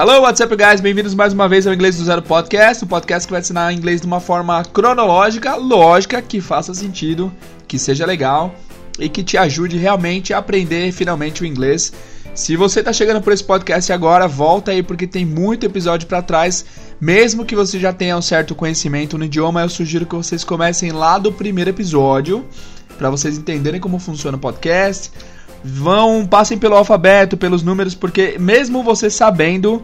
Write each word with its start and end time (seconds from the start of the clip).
Hello, 0.00 0.22
what's 0.22 0.40
up, 0.40 0.56
guys? 0.56 0.80
Bem-vindos 0.80 1.14
mais 1.14 1.34
uma 1.34 1.46
vez 1.46 1.66
ao 1.66 1.74
Inglês 1.74 1.98
do 1.98 2.04
Zero 2.06 2.22
Podcast, 2.22 2.82
o 2.82 2.86
um 2.86 2.88
podcast 2.88 3.26
que 3.26 3.32
vai 3.32 3.42
ensinar 3.42 3.70
inglês 3.70 4.00
de 4.00 4.06
uma 4.06 4.18
forma 4.18 4.64
cronológica, 4.64 5.56
lógica, 5.56 6.22
que 6.22 6.40
faça 6.40 6.72
sentido, 6.72 7.30
que 7.68 7.78
seja 7.78 8.06
legal 8.06 8.54
e 8.98 9.10
que 9.10 9.22
te 9.22 9.36
ajude 9.36 9.76
realmente 9.76 10.32
a 10.32 10.38
aprender 10.38 10.90
finalmente 10.90 11.42
o 11.42 11.44
inglês. 11.44 11.92
Se 12.34 12.56
você 12.56 12.78
está 12.78 12.94
chegando 12.94 13.20
por 13.20 13.30
esse 13.30 13.44
podcast 13.44 13.92
agora, 13.92 14.26
volta 14.26 14.70
aí 14.70 14.82
porque 14.82 15.06
tem 15.06 15.26
muito 15.26 15.66
episódio 15.66 16.08
para 16.08 16.22
trás. 16.22 16.64
Mesmo 16.98 17.44
que 17.44 17.54
você 17.54 17.78
já 17.78 17.92
tenha 17.92 18.16
um 18.16 18.22
certo 18.22 18.54
conhecimento 18.54 19.18
no 19.18 19.26
idioma, 19.26 19.60
eu 19.60 19.68
sugiro 19.68 20.06
que 20.06 20.16
vocês 20.16 20.42
comecem 20.42 20.92
lá 20.92 21.18
do 21.18 21.30
primeiro 21.30 21.68
episódio 21.68 22.42
para 22.96 23.10
vocês 23.10 23.36
entenderem 23.36 23.78
como 23.78 23.98
funciona 23.98 24.38
o 24.38 24.40
podcast 24.40 25.12
vão, 25.64 26.26
passem 26.26 26.58
pelo 26.58 26.76
alfabeto, 26.76 27.36
pelos 27.36 27.62
números, 27.62 27.94
porque 27.94 28.36
mesmo 28.38 28.82
você 28.82 29.10
sabendo 29.10 29.82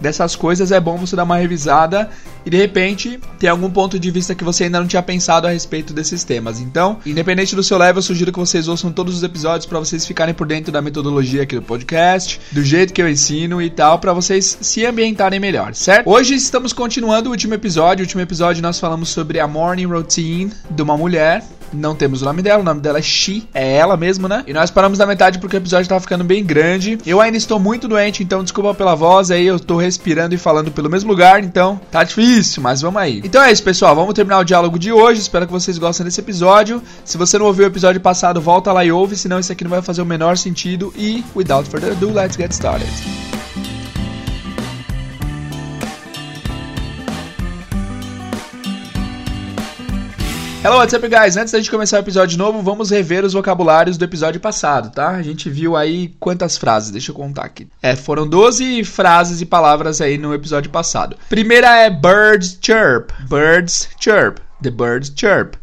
dessas 0.00 0.36
coisas, 0.36 0.70
é 0.70 0.78
bom 0.78 0.96
você 0.96 1.16
dar 1.16 1.24
uma 1.24 1.36
revisada 1.36 2.08
e 2.46 2.50
de 2.50 2.56
repente 2.56 3.18
tem 3.38 3.50
algum 3.50 3.68
ponto 3.68 3.98
de 3.98 4.10
vista 4.10 4.34
que 4.34 4.44
você 4.44 4.64
ainda 4.64 4.80
não 4.80 4.86
tinha 4.86 5.02
pensado 5.02 5.46
a 5.46 5.50
respeito 5.50 5.92
desses 5.92 6.22
temas. 6.24 6.60
Então, 6.60 6.98
independente 7.04 7.54
do 7.56 7.62
seu 7.62 7.76
level, 7.76 7.98
eu 7.98 8.02
sugiro 8.02 8.32
que 8.32 8.38
vocês 8.38 8.68
ouçam 8.68 8.92
todos 8.92 9.16
os 9.16 9.22
episódios 9.22 9.66
para 9.66 9.78
vocês 9.78 10.06
ficarem 10.06 10.34
por 10.34 10.46
dentro 10.46 10.70
da 10.70 10.80
metodologia 10.80 11.42
aqui 11.42 11.56
do 11.56 11.62
podcast, 11.62 12.40
do 12.52 12.62
jeito 12.62 12.92
que 12.92 13.02
eu 13.02 13.08
ensino 13.08 13.60
e 13.60 13.68
tal, 13.68 13.98
para 13.98 14.12
vocês 14.12 14.58
se 14.60 14.86
ambientarem 14.86 15.40
melhor, 15.40 15.74
certo? 15.74 16.08
Hoje 16.08 16.34
estamos 16.34 16.72
continuando 16.72 17.28
o 17.28 17.32
último 17.32 17.54
episódio. 17.54 18.04
O 18.04 18.06
último 18.06 18.22
episódio 18.22 18.62
nós 18.62 18.78
falamos 18.78 19.08
sobre 19.08 19.40
a 19.40 19.48
morning 19.48 19.86
routine 19.86 20.52
de 20.70 20.82
uma 20.82 20.96
mulher 20.96 21.42
não 21.72 21.94
temos 21.94 22.22
o 22.22 22.24
nome 22.24 22.42
dela, 22.42 22.60
o 22.60 22.64
nome 22.64 22.80
dela 22.80 22.98
é 22.98 23.02
She, 23.02 23.46
é 23.54 23.76
ela 23.76 23.96
mesmo, 23.96 24.28
né? 24.28 24.44
E 24.46 24.52
nós 24.52 24.70
paramos 24.70 24.98
na 24.98 25.06
metade 25.06 25.38
porque 25.38 25.56
o 25.56 25.58
episódio 25.58 25.88
tava 25.88 26.00
ficando 26.00 26.24
bem 26.24 26.44
grande. 26.44 26.98
Eu 27.06 27.20
ainda 27.20 27.36
estou 27.36 27.58
muito 27.58 27.88
doente, 27.88 28.22
então 28.22 28.42
desculpa 28.42 28.74
pela 28.74 28.94
voz 28.94 29.30
aí, 29.30 29.46
eu 29.46 29.58
tô 29.58 29.76
respirando 29.76 30.34
e 30.34 30.38
falando 30.38 30.70
pelo 30.70 30.90
mesmo 30.90 31.10
lugar, 31.10 31.42
então 31.42 31.80
tá 31.90 32.02
difícil, 32.04 32.62
mas 32.62 32.80
vamos 32.80 33.00
aí. 33.00 33.20
Então 33.24 33.42
é 33.42 33.52
isso, 33.52 33.62
pessoal, 33.62 33.94
vamos 33.94 34.14
terminar 34.14 34.38
o 34.38 34.44
diálogo 34.44 34.78
de 34.78 34.92
hoje. 34.92 35.20
Espero 35.20 35.46
que 35.46 35.52
vocês 35.52 35.78
gostem 35.78 36.04
desse 36.04 36.20
episódio. 36.20 36.82
Se 37.04 37.16
você 37.16 37.38
não 37.38 37.46
ouviu 37.46 37.64
o 37.64 37.68
episódio 37.68 38.00
passado, 38.00 38.40
volta 38.40 38.72
lá 38.72 38.84
e 38.84 38.92
ouve, 38.92 39.16
senão 39.16 39.38
isso 39.38 39.52
aqui 39.52 39.64
não 39.64 39.70
vai 39.70 39.82
fazer 39.82 40.02
o 40.02 40.06
menor 40.06 40.36
sentido. 40.36 40.92
E, 40.96 41.24
without 41.34 41.68
further 41.68 41.92
ado, 41.92 42.12
let's 42.12 42.36
get 42.36 42.52
started. 42.52 42.88
Hello, 50.68 50.80
what's 50.80 50.92
up, 50.92 51.08
guys? 51.08 51.34
Antes 51.34 51.50
da 51.50 51.58
gente 51.58 51.70
começar 51.70 51.96
o 51.96 52.00
episódio 52.00 52.36
novo, 52.36 52.60
vamos 52.60 52.90
rever 52.90 53.24
os 53.24 53.32
vocabulários 53.32 53.96
do 53.96 54.04
episódio 54.04 54.38
passado, 54.38 54.90
tá? 54.90 55.12
A 55.12 55.22
gente 55.22 55.48
viu 55.48 55.74
aí 55.74 56.14
quantas 56.20 56.58
frases, 56.58 56.90
deixa 56.90 57.10
eu 57.10 57.14
contar 57.14 57.46
aqui. 57.46 57.66
É, 57.80 57.96
foram 57.96 58.28
12 58.28 58.84
frases 58.84 59.40
e 59.40 59.46
palavras 59.46 60.02
aí 60.02 60.18
no 60.18 60.34
episódio 60.34 60.70
passado. 60.70 61.16
Primeira 61.26 61.74
é 61.74 61.88
birds 61.88 62.58
chirp. 62.60 63.12
Birds 63.30 63.88
chirp. 63.98 64.40
The 64.62 64.70
birds 64.70 65.10
chirp. 65.16 65.54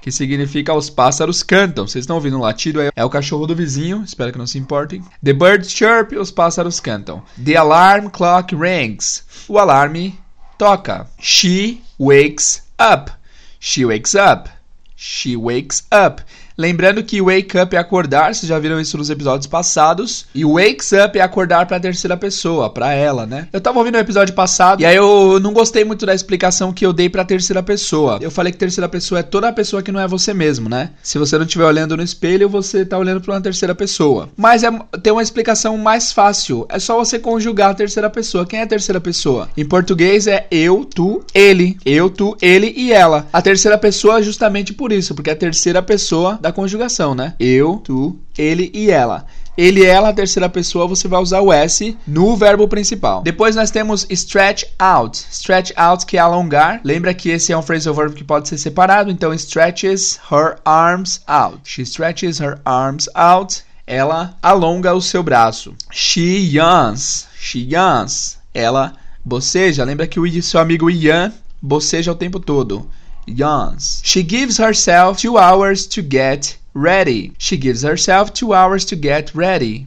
Que 0.00 0.10
significa 0.10 0.72
os 0.72 0.88
pássaros 0.88 1.42
cantam. 1.42 1.86
Vocês 1.86 2.04
estão 2.04 2.16
ouvindo 2.16 2.38
um 2.38 2.40
latido? 2.40 2.80
É 2.96 3.04
o 3.04 3.10
cachorro 3.10 3.46
do 3.46 3.54
vizinho, 3.54 4.02
espero 4.02 4.32
que 4.32 4.38
não 4.38 4.46
se 4.46 4.56
importem. 4.56 5.04
The 5.22 5.34
birds 5.34 5.70
chirp, 5.72 6.14
os 6.18 6.30
pássaros 6.30 6.80
cantam. 6.80 7.22
The 7.44 7.56
alarm 7.56 8.08
clock 8.08 8.56
rings. 8.56 9.24
O 9.46 9.58
alarme 9.58 10.18
toca. 10.56 11.06
She 11.20 11.82
wakes 12.00 12.62
up. 12.80 13.12
She 13.60 13.84
wakes 13.84 14.14
up. 14.14 14.53
She 14.94 15.36
wakes 15.36 15.82
up. 15.90 16.20
Lembrando 16.56 17.02
que 17.02 17.20
wake 17.20 17.58
up 17.58 17.74
é 17.74 17.78
acordar, 17.78 18.32
vocês 18.32 18.48
já 18.48 18.58
viram 18.60 18.80
isso 18.80 18.96
nos 18.96 19.10
episódios 19.10 19.48
passados. 19.48 20.26
E 20.32 20.44
wakes 20.44 20.92
up 20.92 21.18
é 21.18 21.22
acordar 21.22 21.66
para 21.66 21.78
a 21.78 21.80
terceira 21.80 22.16
pessoa, 22.16 22.70
para 22.70 22.92
ela, 22.92 23.26
né? 23.26 23.48
Eu 23.52 23.60
tava 23.60 23.78
ouvindo 23.78 23.96
o 23.96 23.98
episódio 23.98 24.32
passado 24.34 24.80
e 24.80 24.86
aí 24.86 24.94
eu 24.94 25.40
não 25.40 25.52
gostei 25.52 25.84
muito 25.84 26.06
da 26.06 26.14
explicação 26.14 26.72
que 26.72 26.86
eu 26.86 26.92
dei 26.92 27.08
para 27.08 27.22
a 27.22 27.24
terceira 27.24 27.60
pessoa. 27.60 28.18
Eu 28.20 28.30
falei 28.30 28.52
que 28.52 28.58
terceira 28.58 28.88
pessoa 28.88 29.18
é 29.18 29.22
toda 29.22 29.48
a 29.48 29.52
pessoa 29.52 29.82
que 29.82 29.90
não 29.90 29.98
é 29.98 30.06
você 30.06 30.32
mesmo, 30.32 30.68
né? 30.68 30.90
Se 31.02 31.18
você 31.18 31.36
não 31.36 31.44
estiver 31.44 31.64
olhando 31.64 31.96
no 31.96 32.02
espelho, 32.04 32.48
você 32.48 32.84
tá 32.84 32.96
olhando 32.96 33.20
para 33.20 33.34
uma 33.34 33.40
terceira 33.40 33.74
pessoa. 33.74 34.28
Mas 34.36 34.62
é, 34.62 34.70
tem 35.02 35.12
uma 35.12 35.22
explicação 35.22 35.76
mais 35.76 36.12
fácil. 36.12 36.66
É 36.68 36.78
só 36.78 36.96
você 36.96 37.18
conjugar 37.18 37.70
a 37.70 37.74
terceira 37.74 38.08
pessoa. 38.08 38.46
Quem 38.46 38.60
é 38.60 38.62
a 38.62 38.66
terceira 38.66 39.00
pessoa? 39.00 39.48
Em 39.56 39.64
português 39.64 40.28
é 40.28 40.46
eu, 40.52 40.84
tu, 40.84 41.24
ele. 41.34 41.76
Eu, 41.84 42.08
tu, 42.08 42.36
ele 42.40 42.72
e 42.76 42.92
ela. 42.92 43.26
A 43.32 43.42
terceira 43.42 43.76
pessoa 43.76 44.20
é 44.20 44.22
justamente 44.22 44.72
por 44.72 44.92
isso, 44.92 45.16
porque 45.16 45.30
a 45.30 45.36
terceira 45.36 45.82
pessoa 45.82 46.38
da 46.44 46.52
conjugação, 46.52 47.14
né? 47.14 47.32
Eu, 47.40 47.80
tu, 47.82 48.18
ele 48.36 48.70
e 48.74 48.90
ela. 48.90 49.24
Ele 49.56 49.80
e 49.80 49.86
ela, 49.86 50.10
a 50.10 50.12
terceira 50.12 50.46
pessoa, 50.46 50.86
você 50.86 51.08
vai 51.08 51.18
usar 51.18 51.40
o 51.40 51.50
S 51.50 51.96
no 52.06 52.36
verbo 52.36 52.68
principal. 52.68 53.22
Depois 53.22 53.56
nós 53.56 53.70
temos 53.70 54.06
stretch 54.10 54.64
out. 54.78 55.18
Stretch 55.32 55.72
out, 55.74 56.04
que 56.04 56.18
é 56.18 56.20
alongar. 56.20 56.82
Lembra 56.84 57.14
que 57.14 57.30
esse 57.30 57.50
é 57.50 57.56
um 57.56 57.62
phrasal 57.62 57.94
verb 57.94 58.14
que 58.14 58.22
pode 58.22 58.46
ser 58.46 58.58
separado. 58.58 59.10
Então, 59.10 59.32
stretches 59.32 60.20
her 60.30 60.58
arms 60.66 61.22
out. 61.26 61.60
She 61.64 61.80
stretches 61.80 62.40
her 62.40 62.58
arms 62.62 63.08
out. 63.14 63.62
Ela 63.86 64.36
alonga 64.42 64.92
o 64.92 65.00
seu 65.00 65.22
braço. 65.22 65.74
She 65.90 66.50
yawns. 66.56 67.26
She 67.40 67.66
yawns. 67.70 68.36
Ela 68.52 68.92
boceja. 69.24 69.82
Lembra 69.82 70.06
que 70.06 70.20
o 70.20 70.42
seu 70.42 70.60
amigo 70.60 70.90
Ian 70.90 71.32
boceja 71.62 72.12
o 72.12 72.14
tempo 72.14 72.38
todo 72.38 72.86
yawns. 73.26 74.00
She 74.04 74.22
gives 74.22 74.58
herself 74.58 75.18
two 75.18 75.38
hours 75.38 75.86
to 75.88 76.02
get 76.02 76.56
ready. 76.74 77.32
She 77.38 77.56
gives 77.56 77.82
herself 77.82 78.32
two 78.32 78.52
hours 78.52 78.84
to 78.86 78.96
get 78.96 79.34
ready. 79.34 79.86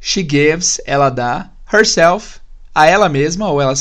She 0.00 0.22
gives, 0.22 0.80
ela 0.86 1.10
dá, 1.10 1.50
herself, 1.66 2.40
a 2.74 2.86
ela 2.86 3.08
mesma, 3.08 3.50
ou, 3.50 3.60
ela, 3.60 3.74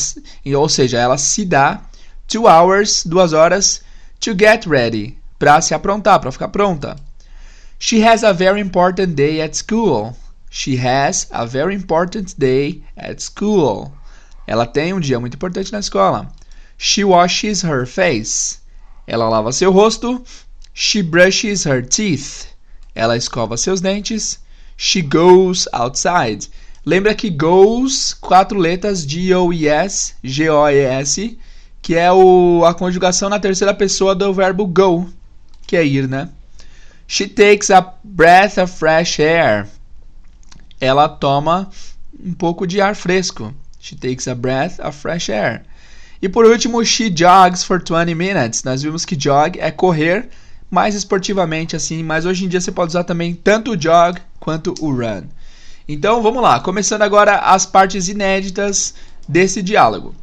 ou 0.56 0.70
seja, 0.70 0.98
ela 0.98 1.18
se 1.18 1.46
dá, 1.46 1.82
two 2.28 2.48
hours, 2.48 3.04
duas 3.04 3.34
horas, 3.34 3.82
to 4.20 4.34
get 4.34 4.66
ready, 4.66 5.18
para 5.38 5.62
se 5.62 5.74
aprontar, 5.74 6.20
para 6.20 6.32
ficar 6.32 6.50
pronta. 6.50 6.96
She 7.78 8.02
has 8.02 8.24
a 8.24 8.34
very 8.34 8.60
important 8.60 9.16
day 9.16 9.42
at 9.42 9.56
school. 9.56 10.18
She 10.50 10.76
has 10.76 11.28
a 11.32 11.46
very 11.46 11.74
important 11.74 12.38
day 12.38 12.84
at 12.98 13.22
school. 13.22 13.94
Ela 14.46 14.66
tem 14.66 14.94
um 14.94 15.00
dia 15.00 15.20
muito 15.20 15.36
importante 15.36 15.72
na 15.72 15.80
escola. 15.80 16.30
She 16.82 17.04
washes 17.04 17.62
her 17.62 17.86
face. 17.86 18.60
Ela 19.06 19.28
lava 19.28 19.52
seu 19.52 19.70
rosto. 19.70 20.24
She 20.74 21.02
brushes 21.02 21.66
her 21.66 21.82
teeth. 21.82 22.48
Ela 22.96 23.18
escova 23.18 23.58
seus 23.58 23.82
dentes. 23.82 24.40
She 24.78 25.02
goes 25.02 25.68
outside. 25.74 26.48
Lembra 26.86 27.14
que 27.14 27.30
goes, 27.30 28.14
quatro 28.14 28.58
letras, 28.58 29.06
G-O-E-S, 29.06 30.14
G-O-E-S, 30.24 31.38
que 31.82 31.96
é 31.96 32.10
o, 32.14 32.64
a 32.66 32.74
conjugação 32.74 33.28
na 33.28 33.40
terceira 33.40 33.74
pessoa 33.74 34.16
do 34.16 34.34
verbo 34.34 34.66
go, 34.66 35.10
que 35.68 35.76
é 35.76 35.86
ir, 35.86 36.08
né? 36.08 36.30
She 37.06 37.28
takes 37.28 37.70
a 37.70 37.94
breath 38.02 38.58
of 38.58 38.72
fresh 38.72 39.20
air. 39.20 39.68
Ela 40.80 41.10
toma 41.10 41.70
um 42.18 42.34
pouco 42.34 42.66
de 42.66 42.80
ar 42.80 42.96
fresco. 42.96 43.54
She 43.82 43.98
takes 43.98 44.30
a 44.30 44.34
breath 44.34 44.80
of 44.80 44.98
fresh 44.98 45.28
air. 45.28 45.66
E 46.22 46.28
por 46.28 46.46
último, 46.46 46.84
she 46.84 47.10
jogs 47.10 47.64
for 47.64 47.82
20 47.82 48.14
minutes. 48.14 48.64
Nós 48.64 48.84
vimos 48.84 49.06
que 49.06 49.20
jog 49.20 49.58
é 49.60 49.72
correr 49.72 50.30
mais 50.70 50.94
esportivamente 50.94 51.76
assim, 51.76 52.04
mas 52.04 52.26
hoje 52.26 52.46
em 52.46 52.48
dia 52.48 52.62
você 52.62 52.72
pode 52.72 52.90
usar 52.90 53.04
também 53.04 53.34
tanto 53.34 53.72
o 53.72 53.82
jog 53.82 54.20
quanto 54.40 54.74
o 54.80 54.92
run. 54.92 55.24
Então 55.88 56.22
vamos 56.22 56.44
lá, 56.44 56.60
começando 56.60 57.02
agora 57.02 57.38
as 57.38 57.66
partes 57.66 58.08
inéditas 58.08 58.94
desse 59.28 59.62
diálogo. 59.62 60.14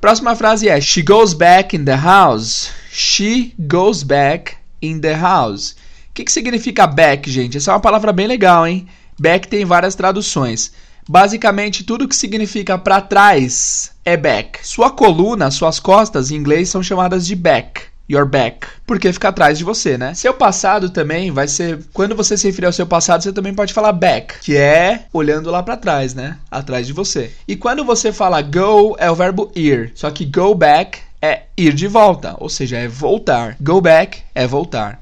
Próxima 0.00 0.34
frase 0.34 0.68
é 0.68 0.80
She 0.80 1.02
goes 1.02 1.34
back 1.34 1.76
in 1.76 1.84
the 1.84 1.96
house. 1.96 2.70
She 2.90 3.54
goes 3.58 4.02
back 4.02 4.54
in 4.80 5.00
the 5.00 5.14
house. 5.14 5.72
O 6.10 6.14
que, 6.14 6.24
que 6.24 6.32
significa 6.32 6.86
back, 6.86 7.30
gente? 7.30 7.56
Essa 7.56 7.70
é 7.70 7.74
uma 7.74 7.80
palavra 7.80 8.12
bem 8.12 8.26
legal, 8.26 8.66
hein? 8.66 8.86
Back 9.18 9.48
tem 9.48 9.64
várias 9.64 9.94
traduções. 9.94 10.72
Basicamente, 11.08 11.84
tudo 11.84 12.06
que 12.06 12.16
significa 12.16 12.78
para 12.78 13.00
trás 13.00 13.92
é 14.04 14.16
back. 14.16 14.66
Sua 14.66 14.90
coluna, 14.90 15.50
suas 15.50 15.80
costas 15.80 16.30
em 16.30 16.36
inglês 16.36 16.68
são 16.68 16.82
chamadas 16.82 17.26
de 17.26 17.34
back. 17.34 17.82
Your 18.10 18.26
back. 18.26 18.66
Porque 18.86 19.12
fica 19.12 19.28
atrás 19.28 19.56
de 19.56 19.64
você, 19.64 19.96
né? 19.96 20.12
Seu 20.12 20.34
passado 20.34 20.90
também 20.90 21.30
vai 21.30 21.48
ser. 21.48 21.78
Quando 21.94 22.14
você 22.14 22.36
se 22.36 22.46
referir 22.46 22.66
ao 22.66 22.72
seu 22.72 22.86
passado, 22.86 23.22
você 23.22 23.32
também 23.32 23.54
pode 23.54 23.72
falar 23.72 23.92
back, 23.92 24.40
que 24.40 24.56
é 24.56 25.06
olhando 25.12 25.50
lá 25.50 25.62
para 25.62 25.76
trás, 25.76 26.12
né? 26.12 26.36
Atrás 26.50 26.86
de 26.86 26.92
você. 26.92 27.32
E 27.48 27.56
quando 27.56 27.84
você 27.84 28.12
fala 28.12 28.42
go, 28.42 28.96
é 28.98 29.10
o 29.10 29.14
verbo 29.14 29.50
ir. 29.54 29.92
Só 29.94 30.10
que 30.10 30.26
go 30.26 30.54
back 30.54 30.98
é 31.22 31.44
ir 31.56 31.72
de 31.72 31.86
volta, 31.86 32.34
ou 32.38 32.48
seja, 32.48 32.76
é 32.76 32.88
voltar. 32.88 33.56
Go 33.60 33.80
back 33.80 34.22
é 34.34 34.46
voltar. 34.46 35.00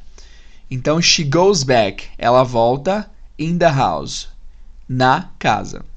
Então, 0.70 1.00
she 1.02 1.25
goes 1.25 1.64
back. 1.64 2.05
Ela 2.17 2.44
volta 2.44 3.11
in 3.38 3.58
the 3.58 3.70
house. 3.70 4.29
Na 4.88 5.31
casa. 5.38 5.90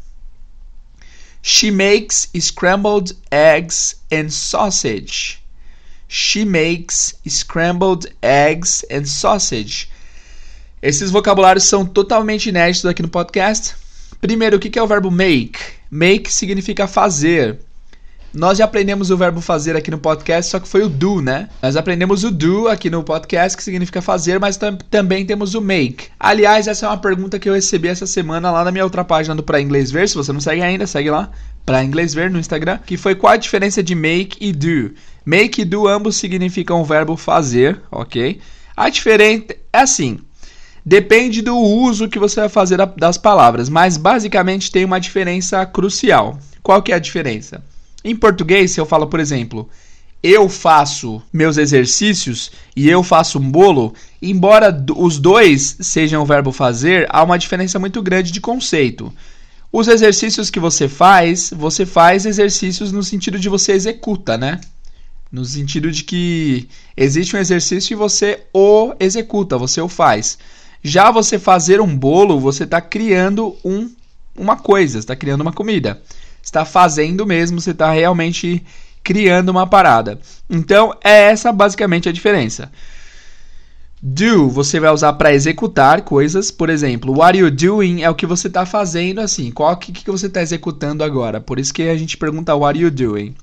She 1.45 1.72
makes 1.72 2.30
scrambled 2.40 3.18
eggs 3.30 3.98
and 4.10 4.31
sausage. 4.31 5.44
She 6.07 6.45
makes 6.45 7.16
scrambled 7.28 8.07
eggs 8.22 8.86
and 8.90 9.06
sausage. 9.06 9.90
Esses 10.81 11.12
vocabulários 11.12 11.66
são 11.66 11.86
totalmente 11.86 12.48
inéditos 12.48 12.86
aqui 12.86 13.01
no 13.01 13.10
podcast. 13.10 13.75
Primeiro, 14.22 14.56
o 14.56 14.60
que 14.60 14.80
é 14.80 14.81
o 14.81 14.88
verbo 14.88 15.12
make? 15.12 15.60
Make 15.92 16.31
significa 16.31 16.88
fazer. 16.88 17.60
Nós 18.33 18.57
já 18.57 18.65
aprendemos 18.65 19.12
o 19.12 19.18
verbo 19.18 19.41
fazer 19.41 19.75
aqui 19.75 19.91
no 19.91 20.00
podcast, 20.00 20.50
só 20.50 20.59
que 20.59 20.68
foi 20.68 20.81
o 20.81 20.89
do, 20.89 21.21
né? 21.21 21.47
Nós 21.62 21.75
aprendemos 21.75 22.24
o 22.24 22.31
do 22.31 22.68
aqui 22.68 22.89
no 22.89 23.03
podcast, 23.03 23.56
que 23.56 23.63
significa 23.63 24.01
fazer, 24.01 24.39
mas 24.39 24.57
tam 24.57 24.75
também 24.89 25.24
temos 25.24 25.53
o 25.53 25.62
make. 25.62 26.07
Aliás, 26.19 26.68
essa 26.68 26.88
é 26.88 26.89
uma 26.89 26.97
pergunta 26.97 27.38
que 27.38 27.47
eu 27.47 27.53
recebi 27.53 27.89
essa 27.89 28.07
semana 28.07 28.50
lá 28.50 28.63
na 28.63 28.71
minha 28.71 28.83
outra 28.83 29.03
página 29.03 29.35
do 29.35 29.44
Pra 29.44 29.62
Inglês 29.62 29.91
Ver. 29.91 30.09
Se 30.09 30.15
você 30.15 30.33
não 30.33 30.39
segue 30.39 30.63
ainda, 30.63 30.88
segue 30.88 31.12
lá. 31.12 31.30
Pra 31.63 31.83
Inglês 31.83 32.15
Ver 32.15 32.31
no 32.31 32.39
Instagram. 32.39 32.80
Que 32.83 32.97
foi 32.97 33.13
qual 33.13 33.33
a 33.33 33.38
diferença 33.38 33.83
de 33.83 33.94
make 33.94 34.38
e 34.41 34.51
do. 34.51 34.95
Make 35.24 35.62
e 35.62 35.65
do 35.65 35.88
ambos 35.88 36.15
significam 36.15 36.81
o 36.81 36.86
verbo 36.86 37.15
fazer, 37.15 37.79
ok? 37.91 38.41
A 38.75 38.89
diferença 38.89 39.45
é 39.51 39.57
assim. 39.71 40.18
Depende 40.83 41.44
do 41.44 41.56
uso 41.56 42.09
que 42.09 42.18
você 42.18 42.39
vai 42.39 42.50
fazer 42.50 42.79
das 42.97 43.18
palavras, 43.18 43.69
mas 43.69 43.95
basicamente 43.95 44.71
tem 44.71 44.83
uma 44.83 45.00
diferença 45.00 45.63
crucial. 45.68 46.39
Qual 46.63 46.81
que 46.81 46.91
é 46.91 46.95
a 46.95 47.00
diferença? 47.00 47.63
Em 48.03 48.15
português, 48.15 48.71
se 48.71 48.81
eu 48.81 48.85
falo, 48.85 49.07
por 49.07 49.19
exemplo, 49.19 49.69
eu 50.21 50.47
faço 50.50 51.21
meus 51.31 51.57
exercícios 51.57 52.51
e 52.75 52.89
eu 52.89 53.03
faço 53.03 53.39
um 53.39 53.51
bolo, 53.51 53.94
embora 54.21 54.73
os 54.95 55.19
dois 55.19 55.77
sejam 55.81 56.21
o 56.21 56.25
verbo 56.25 56.51
fazer, 56.51 57.05
há 57.09 57.23
uma 57.23 57.38
diferença 57.38 57.77
muito 57.77 58.01
grande 58.01 58.31
de 58.31 58.41
conceito. 58.41 59.13
Os 59.71 59.88
exercícios 59.88 60.50
que 60.50 60.59
você 60.59 60.88
faz, 60.88 61.51
você 61.55 61.85
faz 61.85 62.25
exercícios 62.25 62.91
no 62.91 63.03
sentido 63.03 63.39
de 63.39 63.50
você 63.50 63.71
executa, 63.71 64.38
né? 64.38 64.61
No 65.31 65.44
sentido 65.44 65.91
de 65.91 66.03
que 66.03 66.69
existe 66.95 67.35
um 67.35 67.39
exercício 67.39 67.94
e 67.94 67.97
você 67.97 68.44
o 68.53 68.94
executa, 69.00 69.57
você 69.57 69.81
o 69.81 69.89
faz. 69.89 70.38
Já 70.81 71.09
você 71.09 71.39
fazer 71.39 71.81
um 71.81 71.97
bolo, 71.97 72.39
você 72.39 72.65
está 72.65 72.79
criando 72.79 73.57
um, 73.63 73.89
uma 74.38 74.57
coisa, 74.57 75.00
está 75.00 75.15
criando 75.15 75.41
uma 75.41 75.53
comida 75.53 76.01
está 76.44 76.66
fazendo 76.66 77.25
mesmo, 77.25 77.60
você 77.60 77.72
está 77.72 77.92
realmente 77.92 78.63
criando 79.04 79.50
uma 79.50 79.66
parada. 79.66 80.19
Então, 80.50 80.95
é 81.04 81.24
essa 81.24 81.51
basicamente 81.51 82.07
a 82.07 82.12
diferença. 82.12 82.72
Do 84.01 84.50
você 84.50 84.81
vai 84.81 84.92
usar 84.92 85.13
para 85.13 85.34
executar 85.34 86.01
coisas, 86.01 86.51
por 86.51 86.69
exemplo, 86.69 87.18
what 87.18 87.30
are 87.30 87.38
you 87.38 87.50
doing 87.50 88.01
é 88.01 88.10
o 88.10 88.16
que 88.16 88.25
você 88.25 88.48
está 88.48 88.66
fazendo 88.66 89.22
assim, 89.22 89.50
qual 89.50 89.78
que, 89.78 89.94
que 89.94 90.12
você 90.12 90.28
está 90.28 90.42
executando 90.42 91.06
agora. 91.06 91.40
Por 91.40 91.57
isso 91.57 91.74
que 91.74 91.84
a 91.84 91.95
gente 91.95 92.18
pergunta 92.18 92.54
what 92.54 92.78
are 92.78 92.80
you 92.80 92.92
doing. 92.92 93.34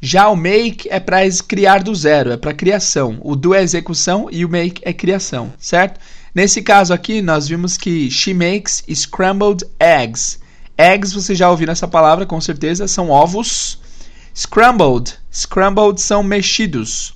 Já 0.00 0.28
o 0.28 0.36
make 0.36 0.88
é 0.90 1.00
para 1.00 1.18
criar 1.46 1.82
do 1.82 1.94
zero, 1.94 2.32
é 2.32 2.36
para 2.36 2.52
criação. 2.52 3.18
O 3.22 3.34
do 3.34 3.54
é 3.54 3.62
execução 3.62 4.28
e 4.30 4.44
o 4.44 4.48
make 4.48 4.82
é 4.84 4.92
criação, 4.92 5.52
certo? 5.58 5.98
Nesse 6.34 6.62
caso 6.62 6.92
aqui, 6.92 7.20
nós 7.20 7.48
vimos 7.48 7.76
que 7.76 8.10
she 8.10 8.32
makes 8.32 8.84
scrambled 8.94 9.64
eggs. 9.80 10.38
Eggs, 10.78 11.12
você 11.12 11.34
já 11.34 11.50
ouviu 11.50 11.68
essa 11.68 11.88
palavra 11.88 12.24
com 12.24 12.40
certeza, 12.40 12.86
são 12.86 13.10
ovos. 13.10 13.80
Scrambled, 14.32 15.14
scrambled 15.32 16.00
são 16.00 16.22
mexidos. 16.22 17.12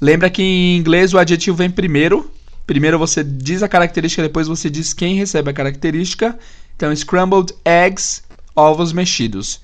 Lembra 0.00 0.30
que 0.30 0.42
em 0.42 0.78
inglês 0.78 1.12
o 1.12 1.18
adjetivo 1.18 1.58
vem 1.58 1.70
primeiro. 1.70 2.30
Primeiro 2.66 2.98
você 2.98 3.22
diz 3.22 3.62
a 3.62 3.68
característica, 3.68 4.22
depois 4.22 4.48
você 4.48 4.70
diz 4.70 4.94
quem 4.94 5.16
recebe 5.16 5.50
a 5.50 5.52
característica. 5.52 6.38
Então, 6.74 6.94
scrambled 6.96 7.54
eggs, 7.64 8.22
ovos 8.54 8.92
mexidos. 8.92 9.60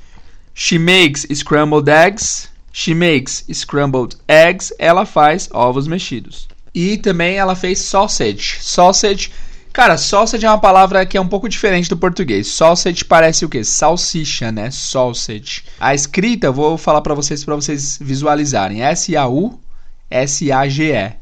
She 0.55 0.79
makes 0.79 1.27
scrambled 1.35 1.91
eggs. 1.91 2.49
She 2.73 2.95
makes 2.95 3.45
scrambled 3.53 4.17
eggs. 4.29 4.73
Ela 4.79 5.07
faz 5.07 5.49
ovos 5.51 5.87
mexidos. 5.87 6.47
E 6.75 6.99
também 6.99 7.37
ela 7.37 7.55
fez 7.55 7.81
sausage. 7.81 8.59
Sausage 8.61 9.31
Cara, 9.73 9.97
sausage 9.97 10.45
é 10.45 10.51
uma 10.51 10.61
palavra 10.61 11.07
que 11.07 11.17
é 11.17 11.21
um 11.21 11.27
pouco 11.27 11.49
diferente 11.49 11.89
do 11.89 11.97
português. 11.97 12.49
Sausage 12.49 13.05
parece 13.07 13.45
o 13.47 13.49
quê? 13.49 13.65
Salsicha, 13.65 14.53
né? 14.53 14.71
Sausage. 14.71 15.65
A 15.81 15.95
escrita, 15.95 16.49
eu 16.49 16.53
vou 16.53 16.77
falar 16.77 17.01
para 17.01 17.15
vocês 17.15 17.43
para 17.43 17.55
vocês 17.55 17.99
visualizarem. 17.99 18.83
S 18.83 19.17
A 19.17 19.27
U 19.27 19.59
S 20.11 20.53
A 20.53 20.69
G 20.69 20.93
E. 20.93 21.13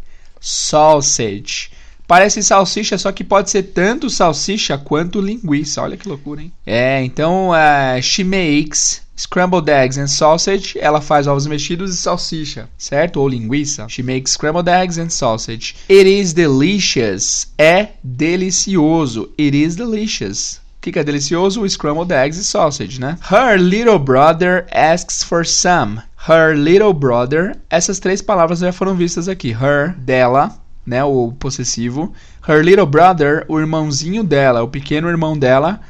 Sausage. 0.40 1.70
Parece 2.10 2.42
salsicha, 2.42 2.98
só 2.98 3.12
que 3.12 3.22
pode 3.22 3.52
ser 3.52 3.62
tanto 3.62 4.10
salsicha 4.10 4.76
quanto 4.76 5.20
linguiça. 5.20 5.80
Olha 5.80 5.96
que 5.96 6.08
loucura, 6.08 6.42
hein? 6.42 6.52
É, 6.66 7.00
então, 7.04 7.50
uh, 7.50 8.02
she 8.02 8.24
makes 8.24 9.00
scrambled 9.16 9.70
eggs 9.70 9.96
and 9.96 10.08
sausage, 10.08 10.76
ela 10.80 11.00
faz 11.00 11.28
ovos 11.28 11.46
mexidos 11.46 11.94
e 11.94 11.96
salsicha, 11.96 12.68
certo? 12.76 13.18
Ou 13.20 13.28
linguiça. 13.28 13.86
She 13.88 14.02
makes 14.02 14.32
scrambled 14.32 14.68
eggs 14.68 14.98
and 14.98 15.08
sausage. 15.08 15.76
It 15.88 16.10
is 16.10 16.32
delicious. 16.32 17.46
É 17.56 17.90
delicioso. 18.02 19.30
It 19.38 19.56
is 19.56 19.76
delicious. 19.76 20.54
O 20.78 20.80
que, 20.80 20.98
é 20.98 21.04
delicioso? 21.04 21.64
Scrambled 21.68 22.12
eggs 22.12 22.40
e 22.40 22.44
sausage, 22.44 23.00
né? 23.00 23.18
Her 23.30 23.56
little 23.56 24.00
brother 24.00 24.66
asks 24.72 25.22
for 25.22 25.46
some. 25.46 26.00
Her 26.28 26.56
little 26.58 26.92
brother. 26.92 27.56
Essas 27.70 28.00
três 28.00 28.20
palavras 28.20 28.58
já 28.58 28.72
foram 28.72 28.96
vistas 28.96 29.28
aqui. 29.28 29.50
Her, 29.50 29.94
dela, 29.96 30.58
né? 30.86 31.02
O 31.04 31.32
possessivo. 31.32 32.12
Her 32.46 32.64
little 32.64 32.86
brother, 32.86 33.44
o 33.48 33.58
irmãozinho 33.58 34.24
dela, 34.24 34.62
o 34.62 34.68
pequeno 34.68 35.08
irmão 35.08 35.38
dela, 35.38 35.80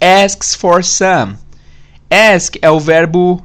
asks 0.00 0.54
for 0.54 0.84
some. 0.84 1.36
Ask 2.10 2.56
é 2.62 2.70
o 2.70 2.78
verbo. 2.78 3.44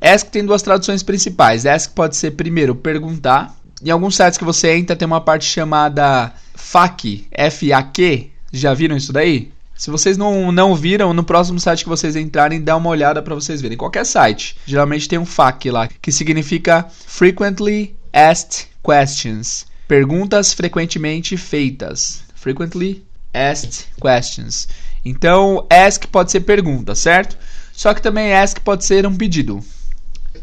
Ask 0.00 0.28
tem 0.28 0.44
duas 0.44 0.62
traduções 0.62 1.02
principais. 1.02 1.66
Ask 1.66 1.92
pode 1.92 2.16
ser, 2.16 2.32
primeiro, 2.32 2.74
perguntar. 2.74 3.54
Em 3.82 3.90
alguns 3.90 4.16
sites 4.16 4.38
que 4.38 4.44
você 4.44 4.74
entra, 4.74 4.96
tem 4.96 5.06
uma 5.06 5.20
parte 5.20 5.44
chamada 5.44 6.32
FAQ. 6.54 7.26
F-A-Q. 7.30 8.30
Já 8.52 8.74
viram 8.74 8.96
isso 8.96 9.12
daí? 9.12 9.52
Se 9.78 9.90
vocês 9.90 10.18
não, 10.18 10.50
não 10.50 10.74
viram, 10.74 11.14
no 11.14 11.22
próximo 11.22 11.60
site 11.60 11.84
que 11.84 11.88
vocês 11.88 12.16
entrarem, 12.16 12.60
dá 12.60 12.76
uma 12.76 12.90
olhada 12.90 13.22
para 13.22 13.36
vocês 13.36 13.60
verem. 13.60 13.78
Qualquer 13.78 14.04
site. 14.04 14.56
Geralmente 14.66 15.08
tem 15.08 15.20
um 15.20 15.24
FAQ 15.24 15.70
lá, 15.70 15.88
que 16.02 16.10
significa 16.10 16.84
Frequently 17.06 17.94
Asked 18.12 18.68
Questions. 18.82 19.66
Perguntas 19.86 20.52
frequentemente 20.52 21.36
feitas. 21.36 22.22
Frequently 22.34 23.04
Asked 23.32 23.88
Questions. 24.00 24.68
Então, 25.04 25.66
ask 25.70 26.06
pode 26.08 26.30
ser 26.30 26.40
pergunta, 26.40 26.94
certo? 26.94 27.38
Só 27.72 27.94
que 27.94 28.02
também 28.02 28.34
ask 28.34 28.60
pode 28.60 28.84
ser 28.84 29.06
um 29.06 29.16
pedido. 29.16 29.60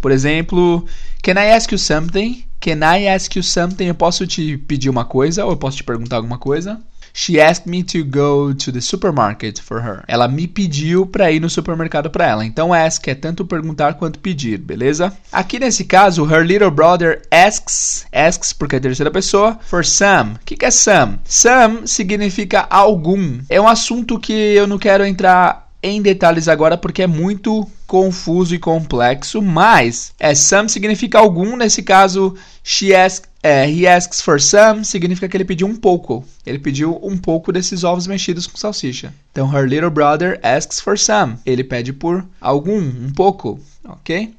Por 0.01 0.11
exemplo, 0.11 0.85
can 1.21 1.33
I 1.33 1.51
ask 1.51 1.71
you 1.71 1.77
something? 1.77 2.45
Can 2.59 2.79
I 2.79 3.07
ask 3.07 3.35
you 3.35 3.43
something? 3.43 3.85
Eu 3.85 3.95
posso 3.95 4.25
te 4.25 4.57
pedir 4.57 4.89
uma 4.89 5.05
coisa 5.05 5.45
ou 5.45 5.51
eu 5.51 5.57
posso 5.57 5.77
te 5.77 5.83
perguntar 5.83 6.15
alguma 6.15 6.37
coisa? 6.37 6.81
She 7.17 7.39
asked 7.39 7.65
me 7.65 7.81
to 7.83 8.03
go 8.03 8.53
to 8.53 8.73
the 8.73 8.81
supermarket 8.81 9.61
for 9.61 9.81
her. 9.81 10.03
Ela 10.05 10.27
me 10.27 10.49
pediu 10.49 11.05
para 11.05 11.31
ir 11.31 11.39
no 11.39 11.49
supermercado 11.49 12.09
para 12.09 12.27
ela. 12.27 12.45
Então 12.45 12.73
ask 12.73 13.07
é 13.07 13.15
tanto 13.15 13.45
perguntar 13.45 13.93
quanto 13.93 14.19
pedir, 14.19 14.57
beleza? 14.57 15.15
Aqui 15.31 15.57
nesse 15.57 15.85
caso, 15.85 16.29
her 16.29 16.45
little 16.45 16.69
brother 16.69 17.21
asks, 17.31 18.05
asks 18.11 18.51
porque 18.51 18.75
é 18.75 18.79
terceira 18.81 19.09
pessoa, 19.09 19.57
for 19.61 19.85
some. 19.85 20.33
O 20.33 20.39
que, 20.43 20.57
que 20.57 20.65
é 20.65 20.71
some? 20.71 21.17
Some 21.23 21.87
significa 21.87 22.67
algum. 22.69 23.39
É 23.49 23.61
um 23.61 23.67
assunto 23.67 24.19
que 24.19 24.33
eu 24.33 24.67
não 24.67 24.77
quero 24.77 25.05
entrar 25.05 25.69
em 25.81 26.01
detalhes 26.01 26.49
agora 26.49 26.77
porque 26.77 27.03
é 27.03 27.07
muito 27.07 27.65
confuso 27.87 28.55
e 28.55 28.59
complexo, 28.59 29.41
mas 29.41 30.11
é 30.19 30.33
some 30.33 30.67
significa 30.67 31.19
algum, 31.19 31.55
nesse 31.55 31.83
caso 31.83 32.35
she 32.63 32.93
ask, 32.93 33.25
é, 33.45 33.69
he 33.69 33.85
asks 33.85 34.21
for 34.21 34.41
some 34.41 34.83
significa 34.83 35.29
que 35.29 35.37
ele 35.37 35.45
pediu 35.45 35.67
um 35.67 35.75
pouco. 35.75 36.25
Ele 36.43 36.57
pediu 36.57 36.99
um 37.03 37.15
pouco 37.15 37.51
desses 37.51 37.83
ovos 37.83 38.07
mexidos 38.07 38.47
com 38.47 38.57
salsicha. 38.57 39.13
Então 39.31 39.47
her 39.47 39.67
little 39.67 39.91
brother 39.91 40.39
asks 40.41 40.79
for 40.79 40.97
some. 40.97 41.37
Ele 41.45 41.63
pede 41.63 41.93
por 41.93 42.25
algum, 42.41 42.79
um 42.79 43.13
pouco, 43.15 43.59
OK? 43.83 44.33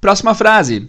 Próxima 0.00 0.36
frase. 0.36 0.88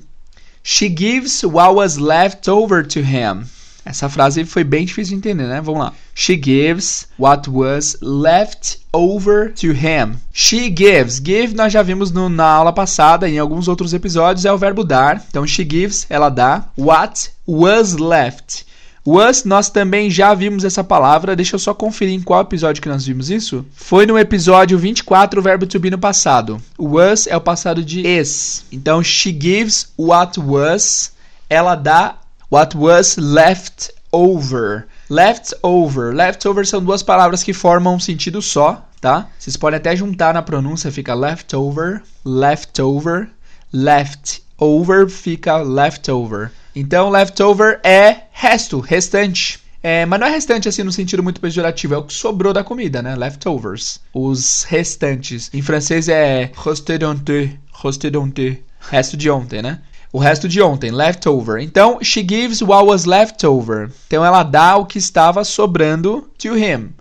She 0.62 0.88
gives 0.88 1.44
what 1.44 1.74
was 1.74 1.98
left 1.98 2.48
over 2.48 2.84
to 2.84 3.00
him. 3.00 3.46
Essa 3.86 4.08
frase 4.08 4.46
foi 4.46 4.64
bem 4.64 4.86
difícil 4.86 5.12
de 5.12 5.18
entender, 5.18 5.46
né? 5.46 5.60
Vamos 5.62 5.82
lá. 5.82 5.94
She 6.16 6.40
gives 6.42 7.08
what 7.20 7.50
was 7.50 7.98
left 8.02 8.80
over 8.94 9.54
to 9.54 9.68
him. 9.68 10.18
She 10.32 10.74
gives. 10.76 11.20
Give 11.24 11.54
nós 11.54 11.74
já 11.74 11.82
vimos 11.82 12.12
no, 12.12 12.30
na 12.30 12.46
aula 12.46 12.72
passada, 12.72 13.30
em 13.30 13.40
alguns 13.40 13.68
outros 13.68 13.94
episódios, 13.94 14.46
é 14.46 14.54
o 14.54 14.58
verbo 14.58 14.84
dar. 14.84 15.24
Então, 15.30 15.46
she 15.46 15.68
gives, 15.70 16.06
ela 16.10 16.30
dá. 16.30 16.70
What 16.78 17.32
was 17.46 17.94
left. 17.94 18.66
Was, 19.06 19.44
nós 19.44 19.70
também 19.70 20.10
já 20.10 20.34
vimos 20.34 20.64
essa 20.64 20.82
palavra. 20.82 21.36
Deixa 21.36 21.56
eu 21.56 21.60
só 21.60 21.74
conferir 21.74 22.14
em 22.14 22.22
qual 22.22 22.42
episódio 22.42 22.82
que 22.82 22.88
nós 22.88 23.06
vimos 23.06 23.30
isso. 23.30 23.66
Foi 23.74 24.06
no 24.06 24.18
episódio 24.18 24.80
24, 24.80 25.42
o 25.42 25.44
verbo 25.44 25.68
to 25.68 25.78
be 25.78 25.90
no 25.90 25.98
passado. 25.98 26.62
Was 26.80 27.28
é 27.28 27.36
o 27.36 27.42
passado 27.42 27.84
de 27.84 28.08
is. 28.08 28.64
Então, 28.72 29.04
she 29.04 29.38
gives 29.38 29.92
what 29.98 30.40
was. 30.40 31.12
Ela 31.50 31.76
dá 31.76 32.16
What 32.50 32.78
was 32.78 33.18
left 33.18 33.92
over. 34.12 34.88
Left 35.10 35.54
over. 35.64 36.14
Left 36.14 36.48
over 36.48 36.66
são 36.66 36.84
duas 36.84 37.04
palavras 37.04 37.44
que 37.44 37.54
formam 37.54 37.96
um 37.96 38.00
sentido 38.00 38.42
só, 38.42 38.88
tá? 39.02 39.28
Vocês 39.38 39.58
podem 39.58 39.78
até 39.78 39.96
juntar 39.96 40.34
na 40.34 40.42
pronúncia, 40.42 40.92
fica 40.92 41.14
leftover, 41.14 42.02
leftover, 42.24 43.30
left 43.72 44.44
over 44.58 45.10
fica 45.10 45.58
leftover. 45.58 46.52
Então, 46.76 47.10
leftover 47.10 47.80
é 47.84 48.24
resto, 48.32 48.80
restante. 48.80 49.60
É, 49.82 50.06
mas 50.06 50.20
não 50.20 50.28
é 50.28 50.30
restante 50.30 50.70
assim 50.70 50.82
no 50.82 50.94
sentido 50.94 51.22
muito 51.22 51.42
pejorativo, 51.42 51.94
é 51.94 51.98
o 51.98 52.04
que 52.04 52.14
sobrou 52.14 52.54
da 52.54 52.64
comida, 52.64 53.02
né? 53.02 53.16
Leftovers. 53.16 54.00
Os 54.14 54.64
restantes. 54.64 55.50
Em 55.54 55.62
francês 55.62 56.08
é 56.08 56.50
restedonte, 56.56 57.60
restedonte. 57.74 58.64
Resto 58.80 59.18
de 59.18 59.30
ontem, 59.30 59.62
né? 59.62 59.82
O 60.14 60.20
resto 60.20 60.48
de 60.48 60.62
ontem, 60.62 60.92
leftover. 60.92 61.60
Então, 61.60 61.98
she 62.04 62.20
gives 62.22 62.62
what 62.62 62.86
was 62.86 63.06
leftover. 63.06 63.90
Então, 64.06 64.24
ela 64.24 64.44
dá 64.44 64.78
o 64.78 64.86
que 64.86 65.00
estava 65.00 65.44
sobrando 65.44 66.30
to 66.38 66.56
him. 66.56 66.92